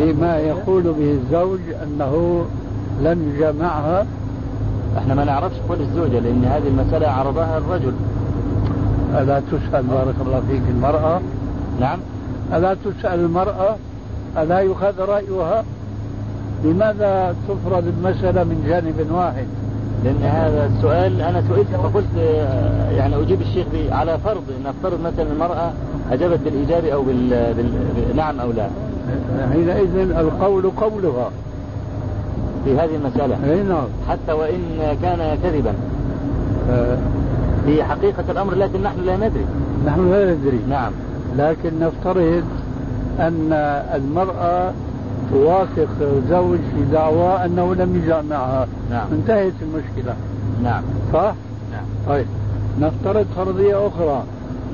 لما 0.00 0.36
يقول 0.36 0.82
به 0.82 1.12
الزوج 1.12 1.60
أنه 1.82 2.44
لم 3.02 3.32
يجامعها 3.34 4.06
إحنا 4.98 5.14
ما 5.14 5.24
نعرفش 5.24 5.56
قول 5.68 5.80
الزوجة 5.80 6.18
لأن 6.18 6.44
هذه 6.44 6.68
المسألة 6.68 7.08
عرضها 7.08 7.58
الرجل. 7.58 7.92
ألا 9.14 9.40
تسأل 9.40 9.82
بارك 9.82 10.14
الله 10.26 10.42
فيك 10.50 10.62
المرأة؟ 10.68 11.20
نعم. 11.80 11.98
ألا 12.54 12.74
تسأل 12.74 13.20
المرأة؟ 13.20 13.76
ألا 14.38 14.58
يؤخذ 14.58 15.00
رأيها؟ 15.00 15.64
لماذا 16.64 17.34
تفرض 17.48 17.84
المسألة 17.86 18.44
من 18.44 18.64
جانب 18.66 19.06
واحد؟ 19.12 19.46
لأن 20.04 20.22
هذا 20.22 20.66
السؤال 20.66 21.20
أنا 21.20 21.42
سئلت 21.48 21.68
فقلت 21.82 22.16
يعني 22.96 23.22
أجيب 23.22 23.40
الشيخ 23.40 23.66
بي 23.72 23.92
على 23.92 24.18
فرض 24.18 24.42
أن 24.60 24.66
أفترض 24.66 25.00
مثلا 25.00 25.32
المرأة 25.32 25.72
أجابت 26.12 26.38
بالإيجاب 26.44 26.84
أو 26.84 27.02
بال... 27.02 27.54
بال... 27.54 27.72
نعم 28.16 28.40
أو 28.40 28.52
لا. 28.52 28.68
حينئذ 29.52 29.96
القول 29.96 30.70
قولها. 30.70 31.30
في 32.64 32.74
هذه 32.76 32.96
المسألة. 32.96 33.36
أي 33.52 33.62
نعم. 33.62 33.86
حتى 34.08 34.32
وإن 34.32 34.96
كان 35.02 35.38
كذبا. 35.42 35.74
آه. 36.70 36.96
في 37.66 37.84
حقيقة 37.84 38.24
الأمر 38.30 38.54
لكن 38.54 38.82
نحن 38.82 39.00
لا 39.04 39.16
ندري. 39.16 39.46
نحن 39.86 40.10
لا 40.10 40.34
ندري. 40.34 40.60
نعم. 40.70 40.92
لكن 41.38 41.70
نفترض 41.80 42.44
أن 43.20 43.52
المرأة 43.94 44.72
توافق 45.32 45.88
زوج 46.28 46.58
في 46.58 46.84
دعوى 46.92 47.44
أنه 47.44 47.74
لم 47.74 48.02
يجامعها 48.04 48.66
نعم. 48.90 49.06
انتهت 49.12 49.52
المشكلة. 49.62 50.14
نعم. 50.62 50.82
صح؟ 51.12 51.34
نعم. 51.72 51.84
طيب. 52.08 52.26
نفترض 52.80 53.26
فرضية 53.36 53.86
أخرى. 53.86 54.22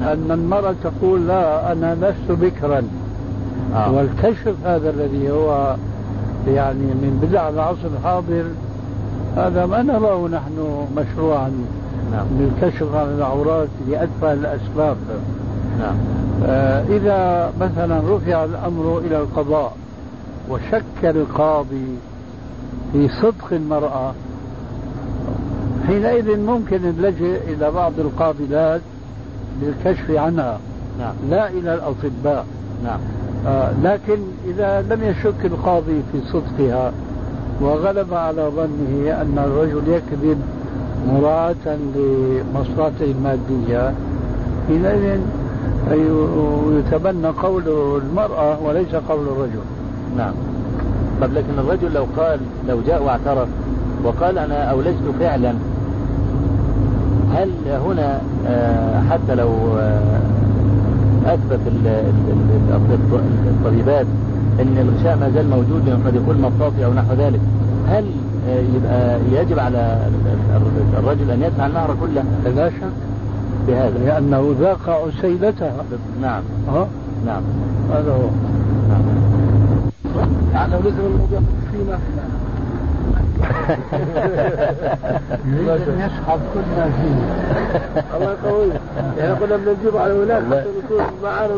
نعم. 0.01 0.09
أن 0.09 0.31
المرأة 0.31 0.75
تقول 0.85 1.29
لا 1.29 1.73
أنا 1.73 1.95
لست 1.95 2.41
بكرا. 2.41 2.83
آه. 3.75 3.93
والكشف 3.93 4.55
هذا 4.65 4.91
الذي 4.91 5.31
هو 5.31 5.77
يعني 6.49 6.85
من 6.85 7.19
بدع 7.23 7.49
العصر 7.49 7.89
الحاضر 7.99 8.45
هذا 9.37 9.67
ما 9.67 9.83
نراه 9.83 10.29
نحن 10.29 10.87
مشروعا. 10.97 11.53
نعم. 12.13 12.27
للكشف 12.39 12.95
عن 12.95 13.07
العورات 13.19 13.69
لأتفه 13.89 14.33
الأسباب. 14.33 14.97
نعم. 15.79 15.97
آه 16.47 16.85
إذا 16.89 17.53
مثلا 17.61 18.01
رفع 18.17 18.45
الأمر 18.45 18.99
إلى 18.99 19.19
القضاء 19.19 19.77
وشك 20.51 21.05
القاضي 21.05 21.87
في 22.93 23.09
صدق 23.09 23.53
المرأة. 23.53 24.15
حينئذ 25.87 26.37
ممكن 26.37 26.85
اللجئ 26.85 27.53
إلى 27.53 27.71
بعض 27.71 27.93
القابلات 27.99 28.81
للكشف 29.63 30.11
عنها. 30.11 30.59
نعم. 30.99 31.15
لا 31.31 31.49
إلى 31.49 31.75
الأطباء. 31.75 32.47
نعم. 32.85 33.01
آه 33.47 33.73
لكن 33.83 34.19
إذا 34.47 34.83
لم 34.91 35.05
يشك 35.05 35.45
القاضي 35.45 36.03
في 36.13 36.21
صدقها 36.33 36.93
وغلب 37.61 38.15
على 38.15 38.43
ظنه 38.57 39.23
أن 39.23 39.39
الرجل 39.39 39.83
يكذب 39.89 40.43
مراعاة 41.07 41.79
لمصلحته 41.97 43.05
المادية 43.05 43.95
حينئذ 44.69 45.21
يتبنى 46.79 47.29
قول 47.29 47.63
المرأة 48.03 48.63
وليس 48.63 48.95
قول 48.95 49.29
الرجل. 49.29 49.63
نعم. 50.17 50.33
طب 51.23 51.33
لكن 51.33 51.59
الرجل 51.59 51.93
لو 51.95 52.07
قال 52.17 52.41
لو 52.69 52.81
جاء 52.87 53.03
واعترف 53.03 53.49
وقال 54.05 54.39
أنا 54.39 54.55
أولجت 54.65 55.03
فعلا 55.21 55.53
هل 57.35 57.51
هنا 57.87 58.21
آه، 58.47 59.01
حتى 59.11 59.35
لو 59.35 59.49
آه، 59.79 60.21
أثبت 61.27 61.61
ال- 61.67 61.87
ال- 61.87 62.71
ال- 62.71 63.21
الطبيبات 63.49 64.07
أن 64.61 64.79
الغشاء 64.79 65.17
ما 65.17 65.31
زال 65.31 65.51
موجود 65.51 66.01
قد 66.07 66.15
يكون 66.15 66.41
مطاطي 66.41 66.85
أو 66.85 66.93
نحو 66.93 67.15
ذلك 67.15 67.41
هل 67.89 68.05
آه، 68.49 68.61
يبقى 68.77 69.19
يجب 69.33 69.59
على 69.59 69.99
ال- 70.07 70.99
الرجل 70.99 71.31
أن 71.31 71.43
يدفع 71.43 71.67
النهر 71.67 71.97
كله؟ 72.01 72.23
لا 72.57 72.71
شك. 72.71 72.75
بهذا. 73.69 73.99
لأنه 74.07 74.55
ذاق 74.61 74.89
عسيلتها 75.19 75.73
نعم. 76.23 76.43
ها؟ 76.75 76.87
نعم. 77.27 77.43
هذا 77.93 78.13
هو. 78.13 78.29
نعم. 78.89 79.03
يعني 80.55 80.73
لو 80.73 80.79
نزل 80.79 81.01
الموضوع 81.07 81.41
فينا 81.73 81.99
يسحب 86.07 86.41
كل 86.55 86.61
ما 86.77 86.91
فيه. 87.01 87.19
الله 88.17 88.33
يقوي 88.45 88.69
يعني 89.19 89.35
كنا 89.35 89.57
بنجيب 89.57 89.97
على 89.97 90.13
هناك 90.13 90.65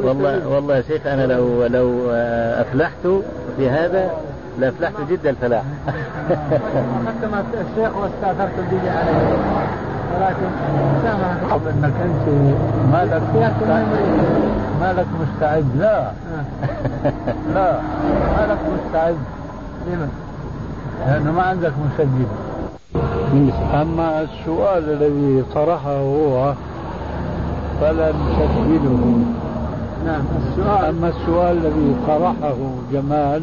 والله 0.04 0.48
والله 0.48 0.76
يا 0.76 0.82
شيخ 0.82 1.06
أنا 1.06 1.26
لو 1.26 1.66
لو 1.66 2.10
أفلحت 2.60 3.06
في 3.56 3.70
هذا 3.70 4.10
لافلحت 4.58 4.94
جد 5.10 5.26
الفلاح. 5.26 5.62
حتى 7.06 7.26
ما 7.32 7.44
الشيخ 7.54 7.96
واستأثرت 7.96 8.58
الدنيا 8.58 8.92
عليه. 8.92 9.89
ولكن 10.14 10.48
سامح 11.02 11.52
انك 11.66 11.92
انت 12.04 12.28
مالك 12.92 13.22
مالك 14.80 15.06
مستعد. 15.20 15.66
لا. 15.78 16.10
لا. 17.54 17.80
مالك 18.38 18.58
مستعد. 18.72 19.16
لمن؟ 19.86 20.10
لأنه 21.06 21.32
ما 21.32 21.42
عندك 21.42 21.72
مسجل 21.86 22.26
أما 23.74 24.20
السؤال 24.22 24.90
الذي 24.90 25.44
طرحه 25.54 25.96
هو 25.96 26.54
فلا 27.80 28.12
نسجله 28.12 29.18
نعم 30.06 30.22
السؤال. 30.48 30.84
أما 30.84 31.08
السؤال 31.08 31.56
الذي 31.56 31.96
طرحه 32.06 32.56
جمال 32.92 33.42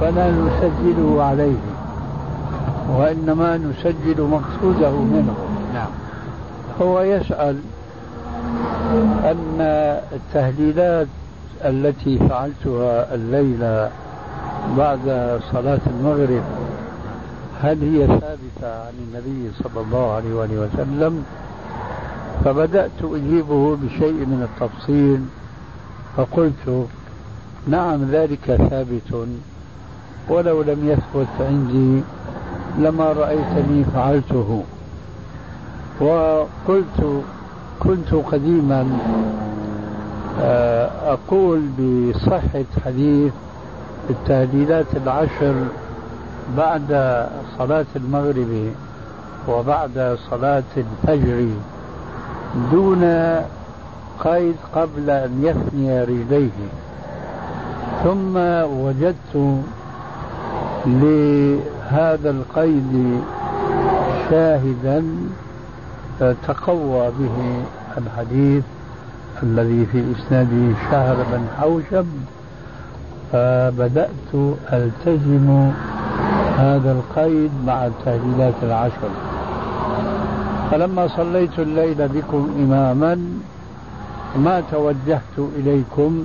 فلا 0.00 0.30
نسجله 0.30 1.22
عليه 1.22 1.56
وإنما 2.98 3.56
نسجل 3.56 4.22
مقصوده 4.22 4.90
منه. 4.90 5.34
نعم. 5.74 5.90
هو 6.82 7.00
يسأل 7.00 7.58
أن 9.24 9.60
التهليلات 10.12 11.06
التي 11.64 12.18
فعلتها 12.18 13.14
الليلة 13.14 13.90
بعد 14.78 15.00
صلاة 15.52 15.80
المغرب 15.86 16.42
هل 17.62 17.82
هي 17.82 18.06
ثابتة 18.06 18.80
عن 18.86 18.92
النبي 19.08 19.50
صلى 19.62 19.80
الله 19.82 20.12
عليه 20.12 20.34
وآله 20.34 20.60
وسلم؟ 20.60 21.24
فبدأت 22.44 23.02
أجيبه 23.02 23.76
بشيء 23.76 24.12
من 24.12 24.48
التفصيل 24.50 25.20
فقلت 26.16 26.86
نعم 27.68 28.10
ذلك 28.10 28.66
ثابت 28.70 29.28
ولو 30.28 30.62
لم 30.62 30.88
يثبت 30.88 31.28
عندي 31.40 32.02
لما 32.78 33.12
رأيتني 33.12 33.84
فعلته. 33.84 34.62
وقلت 36.00 37.22
كنت 37.80 38.14
قديما 38.14 38.86
آه، 40.40 40.90
أقول 41.12 41.60
بصحة 41.78 42.64
حديث 42.84 43.32
التهديدات 44.10 44.86
العشر 44.96 45.54
بعد 46.56 46.88
صلاة 47.58 47.86
المغرب 47.96 48.72
وبعد 49.48 50.18
صلاة 50.30 50.62
الفجر 50.76 51.48
دون 52.72 53.04
قيد 54.24 54.56
قبل 54.74 55.10
أن 55.10 55.42
يثني 55.42 56.02
رجليه. 56.02 56.68
ثم 58.04 58.36
وجدت 58.80 59.62
لهذا 60.86 62.30
القيد 62.30 63.20
شاهدا 64.30 65.04
تقوى 66.20 67.10
به 67.18 67.62
الحديث 67.98 68.64
الذي 69.42 69.86
في 69.92 70.04
إسناده 70.12 70.74
شهر 70.90 71.16
بن 71.32 71.46
حوشب 71.58 72.06
فبدأت 73.32 74.32
ألتزم 74.72 75.70
هذا 76.58 76.92
القيد 76.92 77.50
مع 77.66 77.86
التهليلات 77.86 78.54
العشر. 78.62 79.10
فلما 80.70 81.08
صليت 81.08 81.58
الليل 81.58 82.08
بكم 82.08 82.50
إماما 82.58 83.18
ما 84.38 84.62
توجهت 84.70 85.38
إليكم 85.58 86.24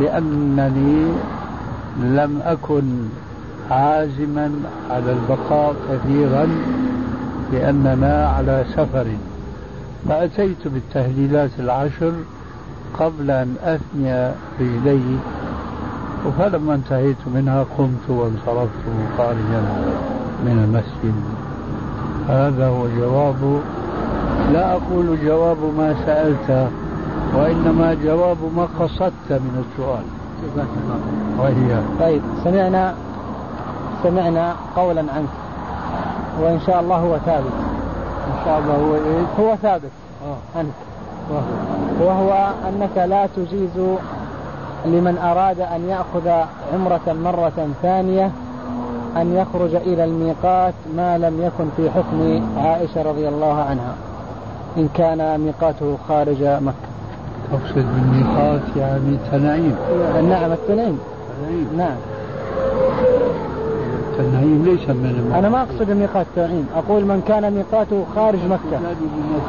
لأنني 0.00 1.12
لم 2.00 2.40
أكن 2.44 2.84
عازما 3.70 4.50
على 4.90 5.12
البقاء 5.12 5.74
كثيرا 5.90 6.48
لأننا 7.52 8.28
على 8.28 8.64
سفر. 8.76 9.06
فأتيت 10.08 10.68
بالتهليلات 10.68 11.50
العشر 11.58 12.12
قبل 12.98 13.30
أن 13.30 13.54
أثني 13.62 14.32
رجلي 14.60 15.18
فلما 16.38 16.74
انتهيت 16.74 17.16
منها 17.34 17.64
قمت 17.78 18.06
وانصرفت 18.08 18.84
خارجا 19.18 19.62
من 20.44 20.64
المسجد. 20.64 21.14
هذا 22.28 22.66
هو 22.68 22.86
جواب 22.98 23.60
لا 24.52 24.72
أقول 24.72 25.18
جواب 25.24 25.58
ما 25.78 25.94
سألت 26.06 26.68
وإنما 27.34 27.96
جواب 28.04 28.36
ما 28.56 28.68
قصدت 28.80 29.30
من 29.30 29.64
السؤال. 29.64 30.04
وهي؟ 31.38 31.80
طيب 32.00 32.22
سمعنا 32.44 32.94
سمعنا 34.02 34.54
قولا 34.76 35.00
عنك. 35.00 35.28
وإن 36.40 36.60
شاء 36.66 36.80
الله 36.80 36.96
هو 36.96 37.18
ثابت. 37.18 37.52
إن 38.26 38.44
شاء 38.44 38.58
الله 38.58 38.74
هو 38.74 38.94
إيه؟ 38.94 39.24
هو 39.40 39.56
ثابت. 39.56 39.90
آه. 40.26 40.58
عنك 40.58 40.72
وهو, 41.30 42.08
وهو 42.08 42.52
أنك 42.68 43.08
لا 43.08 43.26
تجيز 43.36 43.96
لمن 44.86 45.18
أراد 45.18 45.60
أن 45.60 45.88
يأخذ 45.88 46.28
عمرة 46.74 47.12
مرة 47.24 47.68
ثانية 47.82 48.30
أن 49.16 49.36
يخرج 49.36 49.74
إلى 49.74 50.04
الميقات 50.04 50.74
ما 50.96 51.18
لم 51.18 51.42
يكن 51.42 51.64
في 51.76 51.90
حكم 51.90 52.42
عائشة 52.58 53.02
رضي 53.02 53.28
الله 53.28 53.54
عنها. 53.54 53.94
إن 54.76 54.88
كان 54.94 55.40
ميقاته 55.40 55.98
خارج 56.08 56.42
مكة. 56.42 56.90
تقصد 57.52 57.86
بالميقات 57.94 58.76
يعني 58.76 59.18
تنعيم. 59.32 59.76
نعم 60.30 60.52
التنعيم. 60.52 60.98
نعم. 61.76 61.96
التنعيم 64.10 64.62
ليس 64.64 64.88
من 64.88 65.06
الميقات 65.18 65.38
أنا 65.38 65.48
ما 65.48 65.62
أقصد 65.62 65.90
ميقات 65.90 66.26
التنعيم 66.26 66.66
أقول 66.76 67.04
من 67.04 67.22
كان 67.28 67.52
ميقاته 67.52 68.04
خارج 68.14 68.38
مكة. 68.50 68.80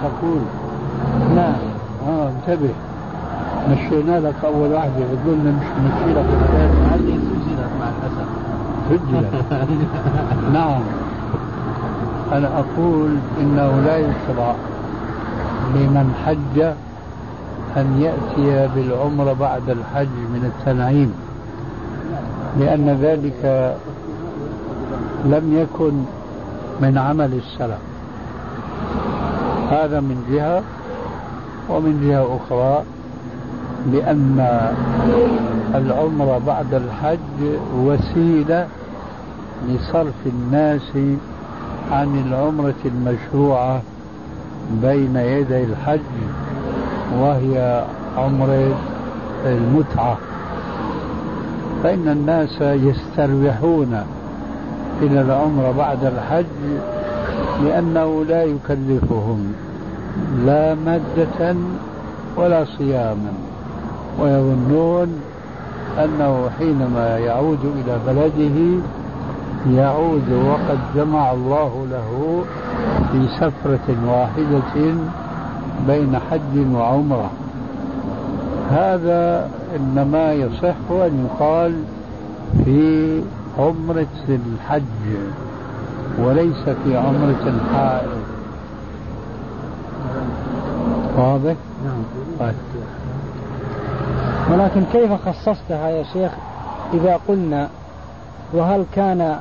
تقول 0.04 0.42
نعم. 1.36 1.54
آه 2.08 2.30
انتبه. 2.30 2.70
مشينا 3.72 4.20
لك 4.20 4.36
أول 4.44 4.70
واحدة 4.74 4.92
بتقول 5.14 5.38
لنا 5.40 5.52
مش 5.52 5.66
نمشي 5.84 6.14
لك 6.20 6.26
هذه 6.92 7.20
سجلت 7.20 7.70
مع 7.80 7.88
الاسف 7.90 8.30
سجلت 8.90 9.64
نعم. 10.58 10.82
أنا 12.32 12.48
أقول 12.60 13.10
إنه 13.42 13.82
لا 13.86 13.98
يشرع 13.98 14.56
لمن 15.76 16.14
حج 16.26 16.62
أن 17.78 18.02
يأتي 18.02 18.70
بالعمرة 18.76 19.34
بعد 19.34 19.70
الحج 19.70 20.08
من 20.34 20.52
التنعيم. 20.58 21.14
لأن 22.60 22.98
ذلك 23.02 23.76
لم 25.26 25.58
يكن 25.58 25.94
من 26.82 26.98
عمل 26.98 27.34
السلف. 27.34 27.80
هذا 29.72 30.00
من 30.00 30.26
جهة 30.32 30.64
ومن 31.70 32.08
جهة 32.08 32.40
أخرى 32.40 32.84
لأن 33.94 34.60
العمرة 35.76 36.42
بعد 36.48 36.74
الحج 36.74 37.60
وسيلة 37.76 38.68
لصرف 39.70 40.14
الناس 40.26 40.92
عن 41.92 42.24
العمرة 42.28 42.82
المشروعة 42.86 43.82
بين 44.82 45.16
يدي 45.16 45.64
الحج 45.64 46.00
وهي 47.20 47.86
عمرة 48.18 48.76
المتعة. 49.46 50.18
فإن 51.84 52.08
الناس 52.08 52.62
يستريحون 52.62 54.04
إلى 55.02 55.22
العمرة 55.22 55.72
بعد 55.78 56.06
الحج 56.06 56.46
لأنه 57.64 58.26
لا 58.26 58.44
يكلفهم 58.44 59.54
لا 60.46 60.76
مادة 60.76 61.56
ولا 62.38 62.66
صياما. 62.78 63.34
ويظنون 64.20 65.08
أنه 65.98 66.50
حينما 66.60 67.18
يعود 67.18 67.60
إلى 67.64 67.98
بلده 68.08 68.84
يعود 69.82 70.32
وقد 70.48 70.80
جمع 70.96 71.32
الله 71.32 71.88
له 71.92 72.44
في 73.12 73.28
سفرة 73.40 73.96
واحدة 74.08 74.94
بين 75.88 76.20
حج 76.32 76.74
وعمرة. 76.76 77.30
هذا 78.72 79.50
إنما 79.76 80.34
يصح 80.34 80.92
أن 80.92 81.28
يقال 81.28 81.74
في 82.66 83.22
عمرة 83.60 84.08
الحج 84.30 84.84
وليس 86.20 86.70
في 86.84 86.98
عمرة 86.98 87.44
الحائض. 87.48 88.22
واضح؟ 91.18 91.56
نعم. 91.86 92.04
طيب. 92.40 92.56
ولكن 94.52 94.84
كيف 94.94 95.12
خصصتها 95.12 95.90
يا 95.90 96.04
شيخ 96.04 96.32
إذا 96.94 97.20
قلنا 97.28 97.70
وهل 98.54 98.86
كان 98.96 99.36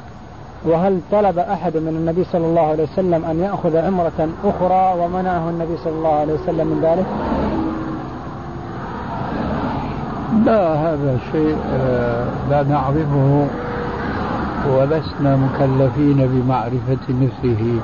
وهل 0.64 1.00
طلب 1.12 1.38
أحد 1.38 1.76
من 1.76 1.88
النبي 1.88 2.24
صلى 2.24 2.46
الله 2.46 2.60
عليه 2.60 2.82
وسلم 2.82 3.24
أن 3.24 3.40
يأخذ 3.40 3.76
عمرة 3.76 4.28
أخرى 4.44 5.04
ومنعه 5.04 5.50
النبي 5.50 5.76
صلى 5.76 5.92
الله 5.92 6.14
عليه 6.14 6.34
وسلم 6.34 6.66
من 6.66 6.80
ذلك؟ 6.82 7.06
لا 10.46 10.74
هذا 10.74 11.18
شيء 11.32 11.56
آه، 11.74 12.24
لا 12.50 12.62
نعرفه. 12.62 13.46
ولسنا 14.68 15.36
مكلفين 15.36 16.28
بمعرفة 16.32 17.06
مثله 17.08 17.80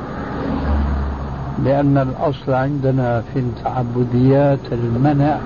لأن 1.64 1.98
الأصل 1.98 2.52
عندنا 2.52 3.22
في 3.32 3.38
التعبديات 3.38 4.72
المنع 4.72 5.36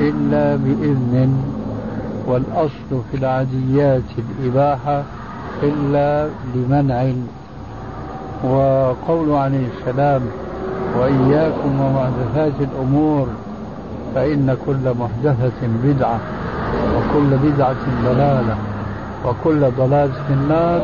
إلا 0.00 0.56
بإذن 0.56 1.32
والأصل 2.26 2.90
في 3.10 3.16
العاديات 3.16 4.02
الإباحة 4.18 5.02
إلا 5.62 6.28
لمنع 6.54 7.12
وقول 8.44 9.30
عليه 9.30 9.66
السلام 9.78 10.22
وإياكم 10.98 11.80
ومحدثات 11.80 12.52
الأمور 12.60 13.28
فإن 14.14 14.56
كل 14.66 14.94
محدثة 15.00 15.60
بدعة 15.84 16.18
وكل 16.96 17.36
بدعة 17.50 17.76
ضلالة. 18.04 18.56
وكل 19.24 19.60
ضلالة 19.78 20.12
في 20.26 20.32
النار. 20.32 20.82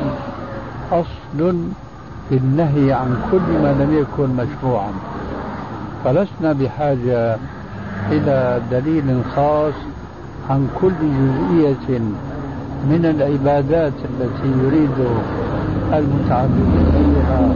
أصل 0.93 1.55
في 2.29 2.37
النهي 2.37 2.93
عن 2.93 3.17
كل 3.31 3.47
ما 3.63 3.73
لم 3.73 3.99
يكن 3.99 4.29
مشروعا. 4.37 4.93
فلسنا 6.05 6.53
بحاجة 6.53 7.37
إلى 8.11 8.61
دليل 8.71 9.23
خاص 9.37 9.75
عن 10.51 10.69
كل 10.81 10.93
جزئية 11.01 11.99
من 12.91 13.05
العبادات 13.05 13.93
التي 14.11 14.51
يريد 14.65 14.99
المتعبدين 15.93 16.87
فيها 16.93 17.55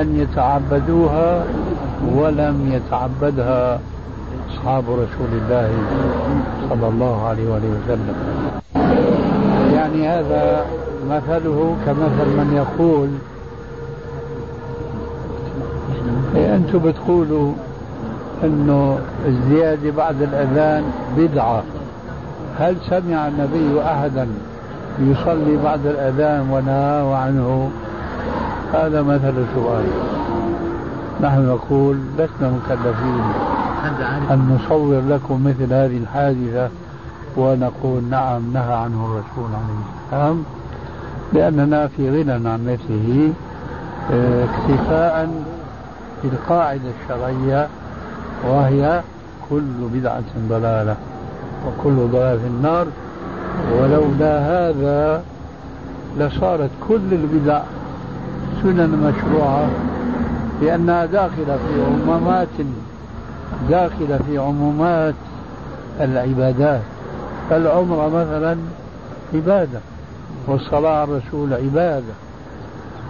أن 0.00 0.16
يتعبدوها 0.16 1.44
ولم 2.14 2.72
يتعبدها 2.72 3.80
أصحاب 4.50 4.84
رسول 4.84 5.30
الله 5.32 5.70
صلى 6.68 6.88
الله 6.88 7.26
عليه 7.26 7.50
وآله 7.50 7.68
وسلم. 7.68 8.16
يعني 9.86 10.08
هذا 10.08 10.66
مثله 11.10 11.76
كمثل 11.86 12.28
من 12.36 12.52
يقول 12.56 13.08
إيه 16.36 16.56
أنتم 16.56 16.78
بتقولوا 16.78 17.52
أنه 18.44 18.98
الزيادة 19.26 19.90
بعد 19.90 20.22
الأذان 20.22 20.84
بدعة. 21.16 21.62
هل 22.58 22.76
سمع 22.90 23.28
النبي 23.28 23.82
أحدا 23.82 24.28
يصلي 25.00 25.56
بعد 25.64 25.86
الأذان 25.86 26.50
ونهاه 26.50 27.14
عنه؟ 27.16 27.70
هذا 28.72 29.02
مثل 29.02 29.34
سؤال. 29.54 29.84
نحن 31.20 31.46
نقول 31.46 31.96
لسنا 32.18 32.50
مكلفين 32.50 33.22
أن 34.30 34.58
نصور 34.58 35.02
لكم 35.08 35.44
مثل 35.44 35.72
هذه 35.72 35.96
الحادثة. 35.96 36.68
ونقول 37.36 38.04
نعم 38.04 38.52
نهى 38.52 38.74
عنه 38.74 39.04
الرسول 39.06 39.50
عليه 39.54 39.82
السلام 40.06 40.44
لأننا 41.32 41.88
في 41.88 42.10
غنى 42.10 42.48
عن 42.48 42.64
مثله 42.64 43.32
آه، 44.12 44.44
اكتفاء 44.44 45.28
بالقاعدة 46.22 46.90
الشرعية 47.02 47.68
وهي 48.48 49.02
كل 49.50 49.62
بدعة 49.94 50.24
ضلالة 50.48 50.96
وكل 51.66 51.94
ضلال 52.12 52.38
في 52.40 52.46
النار. 52.46 52.86
ولولا 53.72 54.38
هذا 54.38 55.24
لصارت 56.18 56.70
كل 56.88 57.12
البدع 57.12 57.60
سنن 58.62 58.90
مشروعة 58.90 59.66
لأنها 60.62 61.06
داخلة 61.06 61.58
في 61.68 61.84
عمومات 61.86 62.48
داخلة 63.70 64.18
في 64.26 64.38
عمومات 64.38 65.14
العبادات. 66.00 66.95
فالعمرة 67.50 68.08
مثلا 68.08 68.56
عبادة 69.34 69.80
والصلاة 70.46 71.00
على 71.00 71.04
الرسول 71.04 71.52
عبادة. 71.52 72.14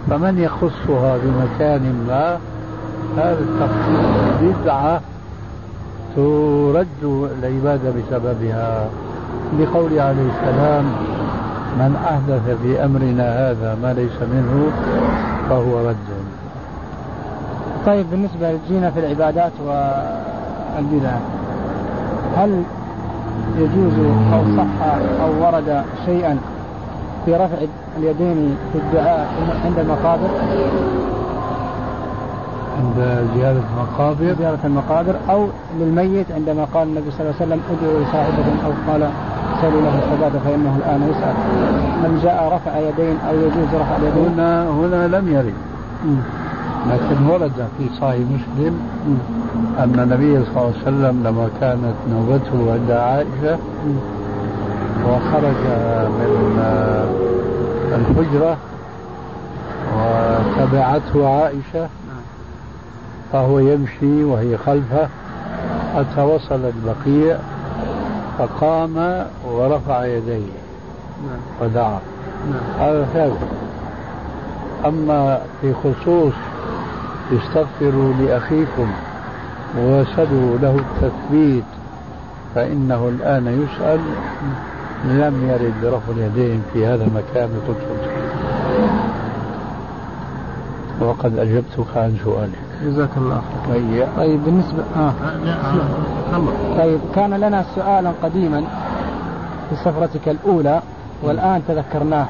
فمن 0.09 0.39
يخصها 0.39 1.17
بمكان 1.17 2.05
ما 2.07 2.37
هذا 3.17 3.39
التخصيص 3.39 4.05
بدعة 4.41 5.01
ترد 6.15 7.31
العبادة 7.39 7.91
بسببها. 7.91 8.87
لقول 9.59 9.99
عليه 9.99 10.29
السلام 10.39 10.85
من 11.79 11.95
أحدث 12.05 12.57
في 12.61 12.85
أمرنا 12.85 13.49
هذا 13.51 13.77
ما 13.83 13.93
ليس 13.93 14.21
منه 14.21 14.71
فهو 15.49 15.89
رد. 15.89 15.95
طيب 17.85 18.05
بالنسبة 18.11 18.51
لجينا 18.51 18.91
في 18.91 18.99
العبادات 18.99 19.51
والبدع 19.65 21.17
هل 22.35 22.63
يجوز 23.57 23.93
أو 24.33 24.41
صح 24.57 24.85
أو 25.23 25.45
ورد 25.45 25.83
شيئا 26.05 26.37
في 27.25 27.35
رفع 27.35 27.57
اليدين 27.97 28.57
في 28.73 28.79
الدعاء 28.79 29.27
عند 29.65 29.79
المقابر؟ 29.79 30.29
عند 32.77 33.27
زيارة 33.35 33.63
المقابر؟ 33.73 34.35
زيارة 34.39 34.59
المقابر 34.65 35.15
أو 35.29 35.47
للميت 35.79 36.31
عندما 36.31 36.67
قال 36.73 36.87
النبي 36.87 37.11
صلى 37.11 37.19
الله 37.19 37.33
عليه 37.41 37.45
وسلم 37.45 37.61
ادعوا 37.71 37.99
لصاحبكم 38.03 38.55
أو 38.65 38.91
قال 38.91 39.09
سألوا 39.61 39.81
له 39.81 39.99
الثبات 39.99 40.41
فإنه 40.43 40.77
الآن 40.77 41.09
يسأل. 41.09 41.35
هل 42.03 42.21
جاء 42.23 42.53
رفع 42.53 42.77
يدين 42.77 43.17
أو 43.29 43.35
يجوز 43.35 43.81
رفع 43.81 43.95
اليدين؟ 43.97 44.33
هنا 44.33 44.69
هنا 44.69 45.07
لم 45.17 45.27
يرد. 45.33 45.53
لكن 46.91 47.27
ورد 47.27 47.67
في 47.77 47.89
صحيح 48.01 48.19
مسلم. 48.19 48.79
أن 49.79 49.99
النبي 49.99 50.45
صلى 50.45 50.51
الله 50.51 50.61
عليه 50.61 50.81
وسلم 50.81 51.23
لما 51.23 51.49
كانت 51.61 51.95
نوبته 52.11 52.73
عند 52.73 52.91
عائشة 52.91 53.57
وخرج 55.07 55.61
من 56.19 56.59
الحجرة 57.93 58.57
وتبعته 59.97 61.29
عائشة 61.29 61.89
فهو 63.33 63.59
يمشي 63.59 64.23
وهي 64.23 64.57
خلفه 64.57 65.07
حتى 65.95 66.21
وصل 66.21 66.59
البقيع 66.65 67.37
فقام 68.37 69.25
ورفع 69.51 70.05
يديه 70.05 70.51
ودعا. 71.61 71.99
هذا 72.79 73.07
ثابت. 73.13 73.37
أما 74.85 75.41
في 75.61 75.73
خصوص 75.73 76.33
استغفروا 77.33 78.13
لأخيكم 78.13 78.87
وسدوا 79.77 80.57
له 80.57 80.75
التثبيت 80.75 81.63
فإنه 82.55 83.07
الآن 83.07 83.47
يسأل 83.47 83.99
لم 85.05 85.49
يرد 85.49 85.93
رفع 85.93 86.11
اليدين 86.11 86.63
في 86.73 86.85
هذا 86.85 87.03
المكان 87.03 87.49
قلت 87.67 87.77
وقد 91.01 91.37
أجبتك 91.37 91.97
عن 91.97 92.17
سؤالك. 92.23 92.59
جزاك 92.85 93.09
الله. 93.17 93.41
خير 93.71 94.07
طيب 94.17 94.43
بالنسبة 94.45 94.83
آه. 94.95 95.13
طيب 96.77 96.99
كان 97.15 97.33
لنا 97.33 97.65
سؤالا 97.75 98.11
قديما 98.23 98.63
في 99.69 99.75
سفرتك 99.75 100.29
الأولى 100.29 100.81
والآن 101.23 101.61
تذكرناه. 101.67 102.25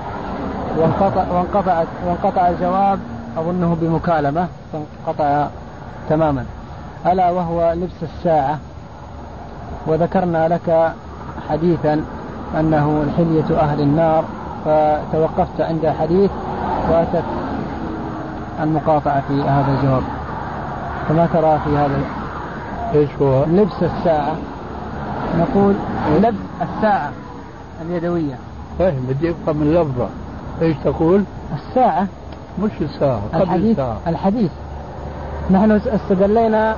وانقطع 0.78 1.26
وانقطع 1.32 1.84
وانقطع 2.06 2.50
الجواب 2.50 3.00
أظنه 3.38 3.78
بمكالمة 3.82 4.48
فانقطع 4.74 5.48
تماما. 6.10 6.46
ألا 7.06 7.32
وهو 7.32 7.74
لبس 7.78 8.04
الساعة. 8.04 8.60
وذكرنا 9.88 10.48
لك 10.48 10.94
حديثا 11.50 12.04
أنه 12.60 13.06
حلية 13.18 13.60
أهل 13.60 13.82
النار 13.82 14.24
فتوقفت 14.66 15.62
عند 15.62 15.94
حديث 16.00 16.32
وأتت 16.92 17.24
المقاطعة 18.64 19.22
في 19.28 19.42
هذا 19.42 19.78
الجواب. 19.78 20.04
فما 21.10 21.26
ترى 21.34 21.60
في 21.66 21.78
هذا 21.78 22.02
إيش 22.94 23.10
هو؟ 23.22 23.44
لبس 23.44 23.84
الساعة. 23.84 24.36
نقول 25.40 25.76
لبس 26.22 26.38
الساعة 26.62 27.12
اليدوية. 27.82 28.36
فاهم 28.80 29.06
بدي 29.10 29.32
أفهم 29.32 29.62
اللفظة. 29.62 30.08
إيش 30.62 30.78
تقول؟ 30.84 31.24
الساعة 31.54 32.08
مش 32.64 32.72
الساعة 32.82 33.22
قبل 33.34 33.44
الحديث 33.44 33.72
الساعة 33.72 33.98
الحديث. 34.08 34.52
نحن 35.52 35.72
استدلينا 35.72 36.76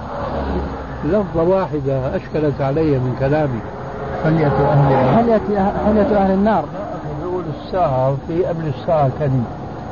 لفظة 1.05 1.43
واحدة 1.43 2.15
أشكلت 2.15 2.61
علي 2.61 2.91
من 2.91 3.15
كلامي. 3.19 3.59
حلية 4.23 4.47
أهل 4.47 5.15
حلية 5.15 5.71
حلية 5.85 6.17
أهل 6.17 6.31
النار؟ 6.31 6.65
يقول 7.23 7.43
الساعة 7.65 8.15
في 8.27 8.45
قبل 8.45 8.67
الساعة 8.67 9.09
كلمة. 9.19 9.43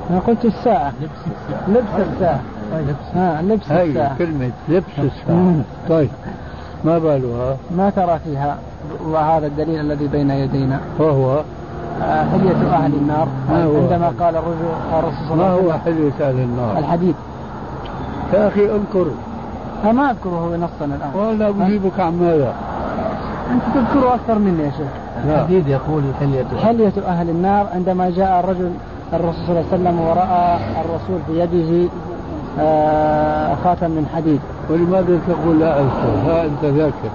أنا 0.10 0.20
قلت 0.20 0.46
الساعة. 0.46 0.94
لبس 1.02 1.12
الساعة. 1.28 1.70
لبس 1.70 2.08
الساعة. 2.14 2.42
لبس 2.74 3.16
ها 3.16 3.42
لبس 3.42 3.72
هي 3.72 3.90
الساعة. 3.90 4.18
كلمة 4.18 4.52
لبس 4.70 4.86
الساعة. 4.98 5.62
طيب. 5.90 6.10
ما 6.84 7.00
بالها؟ 7.00 7.58
ما 7.78 7.90
ترى 7.90 8.20
فيها. 8.24 8.58
وهذا 9.06 9.48
الدليل 9.48 9.80
الذي 9.80 10.08
بين 10.08 10.32
يدينا. 10.32 10.80
وهو 11.00 11.32
آه، 11.32 11.44
حلية 12.02 12.76
أهل 12.76 12.94
النار 12.94 13.28
ما 13.50 13.64
هو؟ 13.64 13.76
عندما 13.78 14.14
قال 14.20 14.36
الرجل 14.36 14.66
الرسول 15.00 15.28
صلى 15.28 15.34
الله 15.34 15.46
ما 15.46 15.52
عليه 15.52 15.62
هو 15.62 15.68
وسلم 15.68 15.80
حلية 15.86 16.30
أهل 16.30 16.40
النار؟ 16.40 16.78
الحديد 16.78 17.16
يا 18.34 18.48
أخي 18.48 18.66
اذكر 18.66 19.06
فما 19.84 20.12
أذكره 20.12 20.56
نصا 20.56 20.86
الآن. 20.86 21.12
ولا 21.16 21.66
أجيبك 21.66 22.00
عن 22.00 22.20
ماذا؟ 22.20 22.54
أنت 23.52 23.64
تذكره 23.76 24.16
أكثر 24.16 24.40
مني 24.40 24.64
يا 24.64 24.72
شيخ. 24.72 24.88
الحديد 25.26 25.68
يقول 25.68 26.04
حلية 26.20 26.46
حلية 26.64 26.94
أهل 27.08 27.30
النار 27.30 27.68
عندما 27.74 28.10
جاء 28.10 28.40
الرجل 28.40 28.72
الرسول 29.14 29.46
صلى 29.48 29.60
الله 29.60 29.66
عليه 29.72 29.82
وسلم 29.82 30.00
ورأى 30.00 30.58
الرسول 30.82 31.20
في 31.28 31.40
يده 31.40 31.90
آه، 32.60 33.56
خاتم 33.64 33.92
من 33.92 34.06
حديد. 34.16 34.40
ولماذا 34.70 35.20
تقول 35.28 35.60
لا 35.60 35.80
أذكر؟ 35.80 36.32
ها 36.32 36.46
أنت 36.46 36.66
ذاكر. 36.66 37.10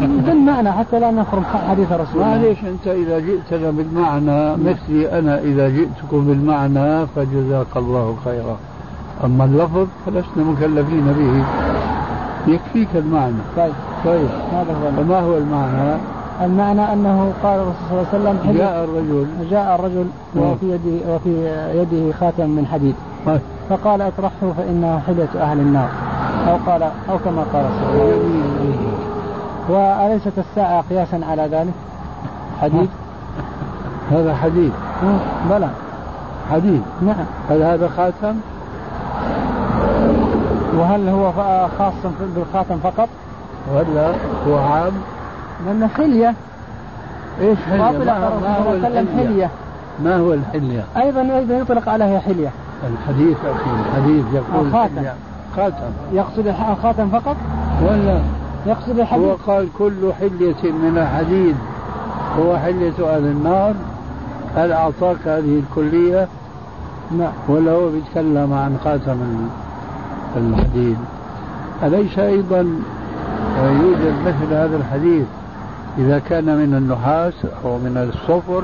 بالمعنى 0.00 0.72
حتى 0.72 1.00
لا 1.00 1.10
نخرم 1.10 1.44
حديث 1.70 1.92
الرسول 1.92 2.20
معليش 2.20 2.58
أنت 2.64 2.86
إذا 2.86 3.18
جئتنا 3.18 3.70
بالمعنى 3.70 4.56
مثلي 4.56 5.18
أنا 5.18 5.38
إذا 5.38 5.68
جئتكم 5.68 6.24
بالمعنى 6.26 7.06
فجزاك 7.06 7.76
الله 7.76 8.16
خيرا. 8.24 8.56
أما 9.24 9.44
اللفظ 9.44 9.86
فلسنا 10.06 10.44
مكلفين 10.44 11.04
به. 11.18 11.44
يكفيك 12.52 12.88
المعنى. 12.94 13.42
طيب. 13.56 13.72
طيب. 14.04 14.28
هذا 14.52 14.72
هو 14.72 14.88
المعنى. 14.88 15.04
فما 15.04 15.20
هو 15.20 15.36
المعنى؟ 15.36 15.96
المعنى 16.44 16.92
أنه 16.92 17.32
قال 17.42 17.60
الرسول 17.60 18.06
صلى 18.10 18.18
الله 18.18 18.30
عليه 18.30 18.40
وسلم 18.40 18.58
جاء 18.58 18.84
الرجل. 18.84 19.26
جاء 19.50 19.74
الرجل 19.74 20.06
وفي 20.36 20.66
يده 20.66 21.14
وفي 21.14 21.30
يده 21.74 22.12
خاتم 22.12 22.50
من 22.50 22.66
حديد. 22.66 22.94
طيب. 23.26 23.40
فقال 23.70 24.02
اطرحه 24.02 24.52
فإنه 24.56 25.00
حلية 25.06 25.42
أهل 25.42 25.58
النار. 25.60 25.88
أو 26.48 26.56
قال 26.66 26.82
أو 26.82 27.18
كما 27.18 27.42
قال 27.52 27.64
صلى 27.80 27.92
الله 27.92 28.02
عليه 28.02 28.16
وسلم. 28.16 28.87
وأليست 29.68 30.32
الساعة 30.38 30.84
قياسا 30.90 31.20
على 31.30 31.42
ذلك؟ 31.42 31.74
حديد؟ 32.62 32.88
هذا 34.10 34.34
حديد 34.34 34.72
بلى 35.50 35.68
حديد 36.52 36.82
نعم 37.02 37.24
هل 37.50 37.62
هذا 37.62 37.88
خاتم؟ 37.88 38.36
وهل 40.74 41.08
هو 41.08 41.32
خاص 41.78 42.12
بالخاتم 42.36 42.78
فقط؟ 42.78 43.08
ولا 43.74 44.12
هو 44.48 44.58
عام؟ 44.58 44.92
لأنه 45.66 45.86
حلية 45.86 46.34
إيش 47.40 47.58
حلية؟ 47.70 47.98
ما, 47.98 48.30
ما 48.42 48.58
هو 48.58 48.70
وسلم 48.70 49.08
الحلية؟ 49.12 49.26
حلية 49.26 49.50
ما 50.04 50.16
هو 50.16 50.32
الحلية؟ 50.34 50.84
أيضا 50.96 51.20
أيضا 51.20 51.54
يطلق 51.54 51.88
عليها 51.88 52.20
حلية 52.20 52.50
الحديث 52.92 53.36
أخي 53.38 53.70
الحديث 53.80 54.24
يقول 54.34 54.66
الخاتم. 54.66 55.02
خاتم 55.56 55.90
يقصد 56.12 56.46
الخاتم 56.46 57.08
فقط؟ 57.08 57.36
ولا 57.82 58.20
يقصد 58.66 58.98
هو 58.98 59.02
الحديد 59.02 59.36
قال 59.46 59.68
كل 59.78 60.12
حلية 60.20 60.62
من 60.72 60.98
الحديد 60.98 61.56
هو 62.38 62.56
حلية 62.58 63.16
أهل 63.16 63.24
النار 63.24 63.74
هل 64.56 64.72
أعطاك 64.72 65.16
هذه 65.26 65.62
الكلية؟ 65.70 66.28
نعم 67.18 67.32
ولا 67.48 67.72
هو 67.72 67.88
بيتكلم 67.90 68.52
عن 68.52 68.78
خاتم 68.84 69.12
ال- 69.12 69.48
الحديد. 70.36 70.96
أليس 71.82 72.18
أيضا 72.18 72.58
يوجد 73.82 74.14
مثل 74.26 74.54
هذا 74.54 74.76
الحديث؟ 74.76 75.26
إذا 75.98 76.18
كان 76.18 76.44
من 76.44 76.74
النحاس 76.74 77.34
أو 77.64 77.78
من 77.78 78.10
الصفر 78.14 78.62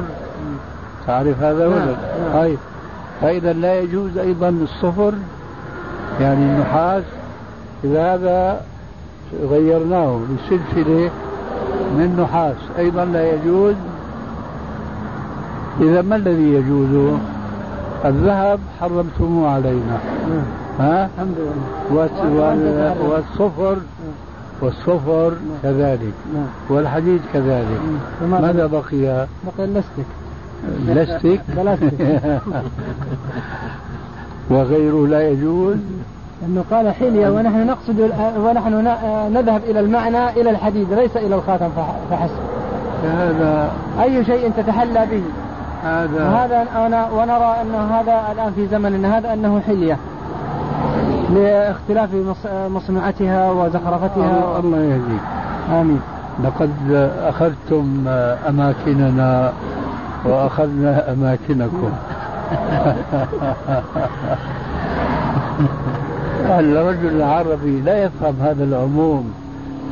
تعرف 1.06 1.42
هذا 1.42 1.66
ولا 1.66 1.76
نعم، 1.78 1.88
لا؟ 1.88 1.94
نعم. 2.32 2.32
طيب 2.42 2.58
فإذا 3.20 3.52
لا 3.52 3.80
يجوز 3.80 4.18
أيضا 4.18 4.48
الصفر 4.48 5.12
يعني 6.20 6.44
النحاس. 6.44 7.02
إذا 7.84 8.14
هذا 8.14 8.60
غيرناه 9.50 10.20
لسلسلة 10.30 11.10
من 11.96 12.16
نحاس. 12.22 12.56
أيضا 12.78 13.04
لا 13.04 13.32
يجوز. 13.34 13.74
إذا 15.80 16.02
ما 16.02 16.16
الذي 16.16 16.54
يجوز؟ 16.54 17.18
الذهب 18.04 18.60
حرمتموه 18.80 19.50
علينا. 19.50 19.98
ها؟ 20.80 21.08
الحمد 21.14 21.34
لله. 21.38 21.54
والس- 21.90 22.36
وال- 22.36 22.94
والصفر. 23.10 23.76
والصفر 24.60 25.32
كذلك. 25.62 26.12
نعم. 26.34 26.46
والحديد 26.68 27.20
كذلك. 27.34 27.80
ماذا 28.30 28.66
بقي؟ 28.66 29.26
بقي 29.46 29.64
اللستك. 29.64 30.06
لستك. 30.86 31.40
وغيره 34.50 35.06
لا 35.06 35.28
يجوز. 35.30 35.76
انه 36.42 36.64
قال 36.70 36.94
حليه 36.94 37.28
ونحن 37.30 37.66
نقصد 37.66 38.10
ونحن 38.38 38.74
نذهب 39.32 39.60
إلى 39.64 39.80
المعنى 39.80 40.28
إلى 40.30 40.50
الحديد 40.50 40.92
ليس 40.92 41.16
إلى 41.16 41.34
الخاتم 41.34 41.68
فح- 41.76 41.94
فحسب. 42.10 42.38
هذا 43.18 43.70
أي 44.02 44.24
شيء 44.24 44.50
تتحلى 44.56 45.06
به؟ 45.10 45.22
هذا 45.84 46.24
وهذا 46.28 46.66
أنا 46.86 47.08
ونرى 47.10 47.54
انه 47.62 47.78
هذا 48.00 48.32
الآن 48.32 48.52
في 48.52 48.66
زمننا 48.66 49.18
هذا 49.18 49.32
أنه 49.32 49.60
حلية. 49.66 49.96
لاختلاف 51.34 52.14
مص- 52.14 52.46
مصنوعتها 52.70 53.50
وزخرفتها. 53.50 54.58
الله- 54.60 54.78
يهديك. 54.78 55.20
آمين. 55.72 56.00
لقد 56.44 56.70
أخذتم 57.22 58.04
أماكننا 58.48 59.52
وأخذنا 60.24 61.12
أماكنكم. 61.12 61.90
الرجل 66.44 67.16
العربي 67.16 67.80
لا 67.80 68.04
يفهم 68.04 68.34
هذا 68.42 68.64
العموم. 68.64 69.34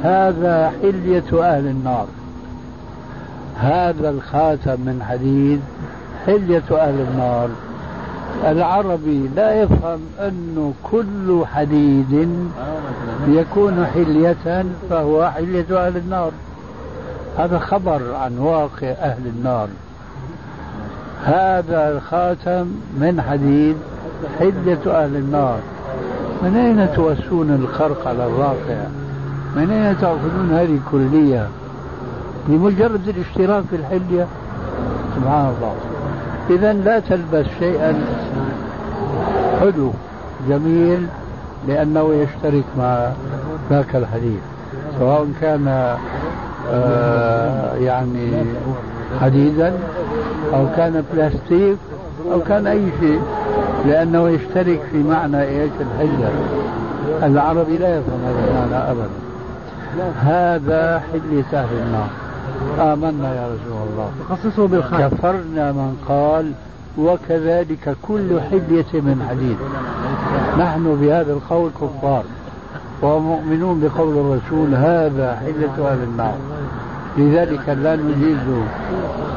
هذا 0.05 0.72
حلية 0.82 1.24
أهل 1.32 1.66
النار. 1.66 2.07
هذا 3.57 4.11
الخاتم 4.11 4.80
من 4.80 5.03
حديد 5.09 5.61
حلية 6.26 6.62
أهل 6.70 7.00
النار. 7.11 7.48
العربي 8.46 9.28
لا 9.36 9.62
يفهم 9.62 10.00
أنه 10.20 10.72
كل 10.90 11.44
حديد 11.55 12.28
يكون 13.28 13.86
حلية 13.94 14.64
فهو 14.90 15.30
حلية 15.30 15.86
أهل 15.86 15.96
النار. 15.96 16.30
هذا 17.38 17.59
خبر 17.59 18.14
عن 18.14 18.38
واقع 18.38 18.86
أهل 18.86 19.26
النار. 19.26 19.68
هذا 21.24 21.92
الخاتم 21.96 22.66
من 23.00 23.22
حديد 23.28 23.76
حلية 24.38 25.03
أهل 25.05 25.16
النار. 25.16 25.59
من 26.43 26.57
أين 26.57 26.95
توسون 26.95 27.51
الخرق 27.51 28.09
على 28.09 28.26
الواقع 28.26 28.86
من 29.57 29.70
أين 29.70 29.99
تأخذون 30.01 30.51
هذه 30.53 30.78
الكلية؟ 30.86 31.49
بمجرد 32.49 33.09
الاشتراك 33.09 33.64
في 33.70 33.76
الحلية؟ 33.76 34.26
سبحان 35.16 35.53
الله. 35.57 35.74
إذا 36.51 36.72
لا 36.72 37.01
تلبس 37.01 37.47
شيئا. 37.59 38.05
حلو. 39.61 39.90
جميل. 40.49 41.07
لأنه 41.68 42.14
يشترك 42.14 42.64
مع 42.78 43.09
ذاك 43.70 43.97
الحديث. 43.97 44.40
سواء 44.99 45.28
كان 45.40 45.97
آه 46.70 47.74
يعني 47.74 48.45
حديدا 49.20 49.72
أو 50.55 50.66
كان 50.76 51.05
بلاستيك 51.12 51.76
أو 52.32 52.40
كان 52.40 52.66
أي 52.66 52.82
شيء. 53.01 53.20
لأنه 53.86 54.28
يشترك 54.28 54.80
في 54.92 55.02
معنى 55.02 55.42
إيش؟ 55.42 55.70
الحلة 55.80 56.30
العربي 57.22 57.78
لا 57.78 57.98
يفهم 57.98 58.20
هذا 58.26 58.48
المعنى 58.48 58.90
أبدا. 58.90 59.08
هذا 60.20 61.02
حلة 61.12 61.60
أهل 61.60 61.76
النار. 61.86 62.08
آمنا 62.92 63.34
يا 63.34 63.46
رسول 63.46 63.88
الله. 63.92 64.10
تخصصه 64.28 64.66
بالخاتم 64.66 65.16
كفرنا 65.16 65.72
من 65.72 65.96
قال 66.08 66.52
وكذلك 66.98 67.96
كل 68.02 68.40
حلية 68.50 69.00
من 69.00 69.26
حديد. 69.30 69.56
نحن 70.58 70.98
بهذا 71.00 71.32
القول 71.32 71.70
كفار. 71.70 72.24
ومؤمنون 73.02 73.80
بقول 73.80 74.16
الرسول 74.16 74.74
هذا 74.74 75.36
حلة 75.36 75.90
أهل 75.90 76.02
النار. 76.02 76.34
لذلك 77.18 77.68
لا 77.68 77.96
نجيز 77.96 78.64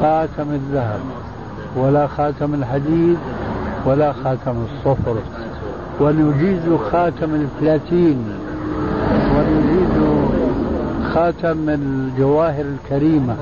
خاتم 0.00 0.50
الذهب 0.50 1.00
ولا 1.76 2.06
خاتم 2.06 2.54
الحديد 2.54 3.18
ولا 3.86 4.12
خاتم 4.12 4.56
الصفر. 4.64 5.16
ونجيز 6.00 6.62
خاتم 6.92 7.34
البلاتين. 7.34 8.24
ونجيز 9.36 9.96
خاتم 11.14 11.68
الجواهر 11.68 12.64
الكريمة. 12.64 13.36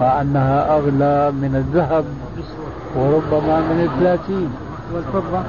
مع 0.00 0.20
أنها 0.20 0.76
أغلى 0.76 1.32
من 1.32 1.56
الذهب 1.56 2.04
وربما 2.96 3.60
من 3.60 3.88
البلاتين. 3.92 4.50
والفضة 4.94 5.40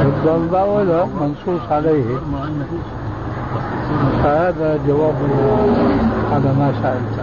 الضربة 0.00 0.64
ولا 0.64 1.04
منصوص 1.04 1.60
عليه. 1.70 2.04
فهذا 4.22 4.78
جواب 4.88 5.14
على 6.32 6.52
ما 6.58 6.72
سألت 6.82 7.18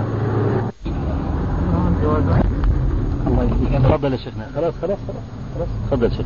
الله 3.27 3.43
يهديك 3.43 3.64
تفضل 3.79 4.11
يا 4.11 4.17
شيخنا. 4.17 4.45
خلاص 4.55 4.73
خلاص 4.81 4.97
خلاص 5.07 5.23
خلاص. 5.55 5.67
تفضل 5.91 6.11
شيخ 6.11 6.25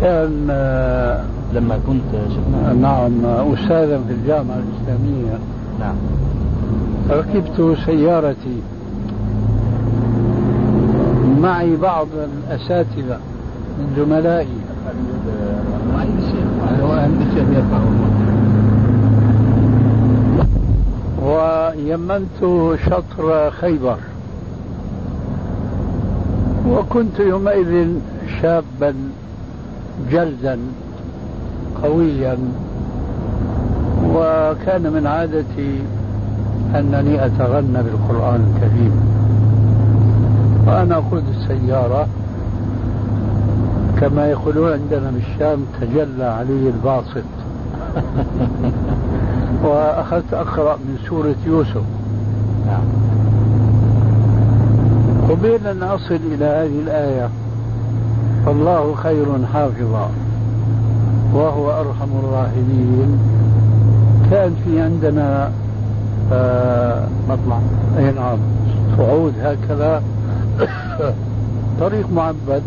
كان 0.00 0.46
آه، 0.50 1.24
لما 1.52 1.78
كنت 1.86 2.28
شيخنا. 2.28 2.72
نعم 2.72 3.24
أستاذا 3.54 4.00
في 4.08 4.12
الجامعة 4.12 4.56
الإسلامية. 4.56 5.38
نعم. 5.80 5.96
ركبت 7.10 7.76
سيارتي. 7.86 8.62
معي 11.40 11.76
بعض 11.76 12.06
الأساتذة 12.14 13.18
من 13.78 13.92
زملائي. 13.96 14.48
ويمنت 21.22 22.76
شطر 22.86 23.50
خيبر. 23.50 23.98
وكنت 26.70 27.20
يومئذ 27.20 27.88
شابا 28.42 28.94
جلدا 30.10 30.58
قويا. 31.82 32.38
وكان 34.14 34.92
من 34.92 35.06
عادتي 35.06 35.80
أنني 36.74 37.26
أتغنى 37.26 37.82
بالقرآن 37.82 38.54
الكريم. 38.54 38.92
وأنا 40.66 40.96
أقود 40.96 41.24
السيارة. 41.28 42.08
كما 44.00 44.26
يقولون 44.26 44.72
عندنا 44.72 45.10
بالشام 45.10 45.64
تجلى 45.80 46.24
علي 46.24 46.68
الباسط. 46.68 47.28
وأخذت 49.64 50.34
أقرأ 50.34 50.76
من 50.76 50.98
سورة 51.08 51.36
يوسف. 51.46 51.82
قبيل 55.28 55.66
أن 55.66 55.82
أصل 55.82 56.18
إلى 56.32 56.44
هذه 56.44 56.80
الآية 56.80 57.28
فالله 58.46 58.94
خير 58.94 59.26
حافظا 59.52 60.10
وهو 61.34 61.70
أرحم 61.70 62.08
الراحمين. 62.24 63.18
كان 64.30 64.54
في 64.64 64.80
عندنا 64.80 65.50
آه 66.32 67.08
مطلع. 67.28 67.58
أي 67.98 68.12
نعم. 68.12 68.38
صعود 68.96 69.34
هكذا. 69.42 70.02
طريق 71.80 72.12
معبد. 72.12 72.62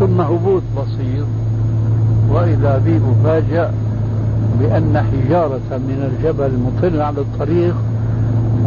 ثم 0.00 0.20
هبوط 0.20 0.62
بسيط 0.76 1.26
وإذا 2.30 2.82
بي 2.84 2.98
مفاجأ 2.98 3.72
بأن 4.60 5.04
حجارة 5.12 5.70
من 5.70 6.10
الجبل 6.12 6.50
مطل 6.66 7.00
على 7.00 7.20
الطريق. 7.20 7.74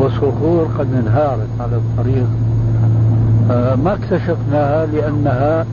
وصخور 0.01 0.67
قد 0.79 0.87
انهارت 0.93 1.47
على 1.59 1.75
الطريق. 1.75 2.27
آه، 3.51 3.75
ما 3.75 3.93
اكتشفناها 3.93 4.85
لأنها 4.85 5.65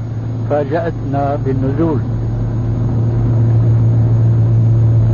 فاجأتنا 0.50 1.38
بالنزول. 1.44 1.98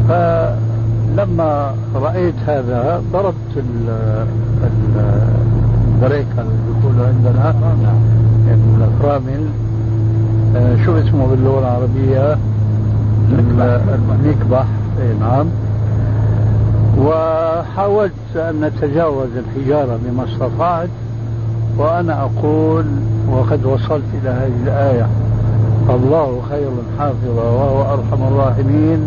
فلما 0.08 1.74
رأيت 1.94 2.34
هذا 2.46 3.02
ضربت 3.12 3.64
البريكة 5.96 6.40
اللي 6.40 6.54
يقولوا 6.80 7.06
عندنا 7.06 7.54
يعني 8.48 8.60
الفرامل 8.84 9.46
آه، 10.56 10.84
شو 10.84 10.98
اسمه 10.98 11.26
باللغة 11.26 11.58
العربية؟ 11.58 12.38
المكبح 13.32 14.66
اي 15.00 15.14
نعم. 15.20 15.46
وحاولت 16.98 18.12
أن 18.36 18.60
نتجاوز 18.60 19.28
الحجارة 19.36 19.98
بما 20.04 20.24
استطعت 20.24 20.88
وأنا 21.78 22.22
أقول 22.22 22.84
وقد 23.30 23.64
وصلت 23.64 24.04
إلى 24.22 24.30
هذه 24.30 24.62
الآية. 24.64 25.06
الله 25.90 26.40
خير 26.50 26.70
حافظا 26.98 27.42
وهو 27.42 27.82
أرحم 27.82 28.22
الراحمين. 28.32 29.00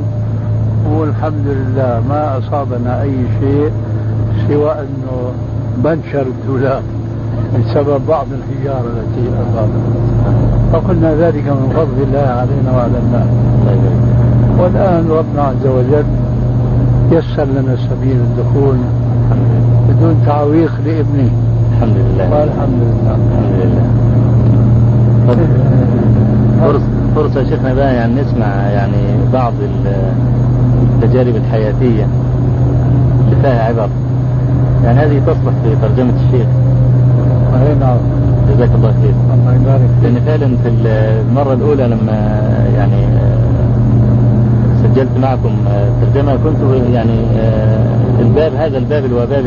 والحمد 0.91 1.47
لله 1.47 2.03
ما 2.09 2.37
أصابنا 2.37 3.01
أي 3.01 3.15
شيء 3.39 3.71
سوى 4.47 4.71
أنه 4.71 5.31
بنشر 5.77 6.21
الدولاب 6.21 6.83
بسبب 7.55 8.01
بعض 8.07 8.27
الحجارة 8.31 8.85
التي 8.97 9.29
أصابتنا. 9.29 9.97
فقلنا 10.73 11.15
ذلك 11.15 11.47
من 11.47 11.73
فضل 11.75 12.03
الله 12.03 12.27
علينا 12.27 12.77
وعلى 12.77 12.97
الناس. 13.03 13.27
والآن 14.59 15.09
ربنا 15.09 15.41
عز 15.43 15.67
وجل 15.67 16.05
يسر 17.11 17.45
لنا 17.45 17.75
سبيل 17.75 18.17
الدخول. 18.17 18.77
بدون 19.89 20.15
تعويق 20.25 20.71
لابنه. 20.85 21.29
الحمد 21.73 21.95
لله. 21.97 22.31
والحمد 22.31 22.81
لله. 22.81 23.15
الحمد 23.15 23.59
لله. 23.59 23.87
فرصة 26.61 26.85
فرصة 27.15 27.43
شيخنا 27.49 27.73
بقى 27.73 27.95
يعني 27.95 28.21
نسمع 28.21 28.45
يعني 28.47 28.97
بعض 29.33 29.53
التجارب 30.95 31.35
الحياتية 31.35 32.07
اللي 33.25 33.35
فيها 33.41 33.63
عبر. 33.63 33.89
يعني 34.83 34.99
هذه 34.99 35.19
تصلح 35.25 35.53
في 35.63 35.75
ترجمة 35.81 36.13
الشيخ. 36.25 36.47
أي 37.53 37.75
نعم. 37.79 37.97
جزاك 38.49 38.69
الله 38.75 38.93
خير. 39.01 39.13
الله 39.33 39.55
يبارك 39.55 39.89
لأن 40.03 40.15
فعلا 40.25 40.57
في 40.63 40.69
المرة 40.69 41.53
الأولى 41.53 41.87
لما 41.87 42.41
يعني 42.77 43.05
سجلت 44.93 45.17
معكم 45.21 45.49
ترجمة 46.01 46.35
كنت 46.35 46.57
يعني 46.93 47.19
الباب 48.19 48.51
هذا 48.55 48.77
الباب 48.77 49.05
اللي 49.05 49.15
هو 49.15 49.25
باب 49.25 49.45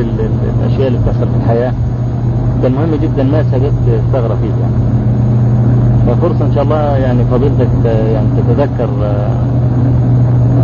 الأشياء 0.60 0.88
اللي 0.88 0.98
بتحصل 0.98 1.28
في 1.28 1.36
الحياة. 1.44 1.72
كان 2.62 2.72
مهم 2.72 2.94
جدا 3.02 3.22
ما 3.22 3.42
سجدت 3.42 4.00
ثغرة 4.12 4.36
فيه 4.42 4.54
يعني. 4.62 4.74
ففرصة 6.06 6.44
إن 6.44 6.52
شاء 6.54 6.64
الله 6.64 6.96
يعني 6.96 7.24
فضيلتك 7.24 7.84
يعني 7.84 8.26
تتذكر 8.36 8.88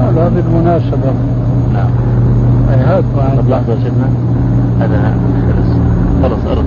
هذا 0.01 0.29
بالمناسبة. 0.29 1.13
نعم. 1.73 1.91
هات 2.69 3.05
معي 3.17 3.37
لحظة 3.37 3.75
شيخنا. 3.75 4.09
هذا 4.81 5.15
خلص. 5.53 5.71
خلص 6.23 6.47
أرض 6.51 6.65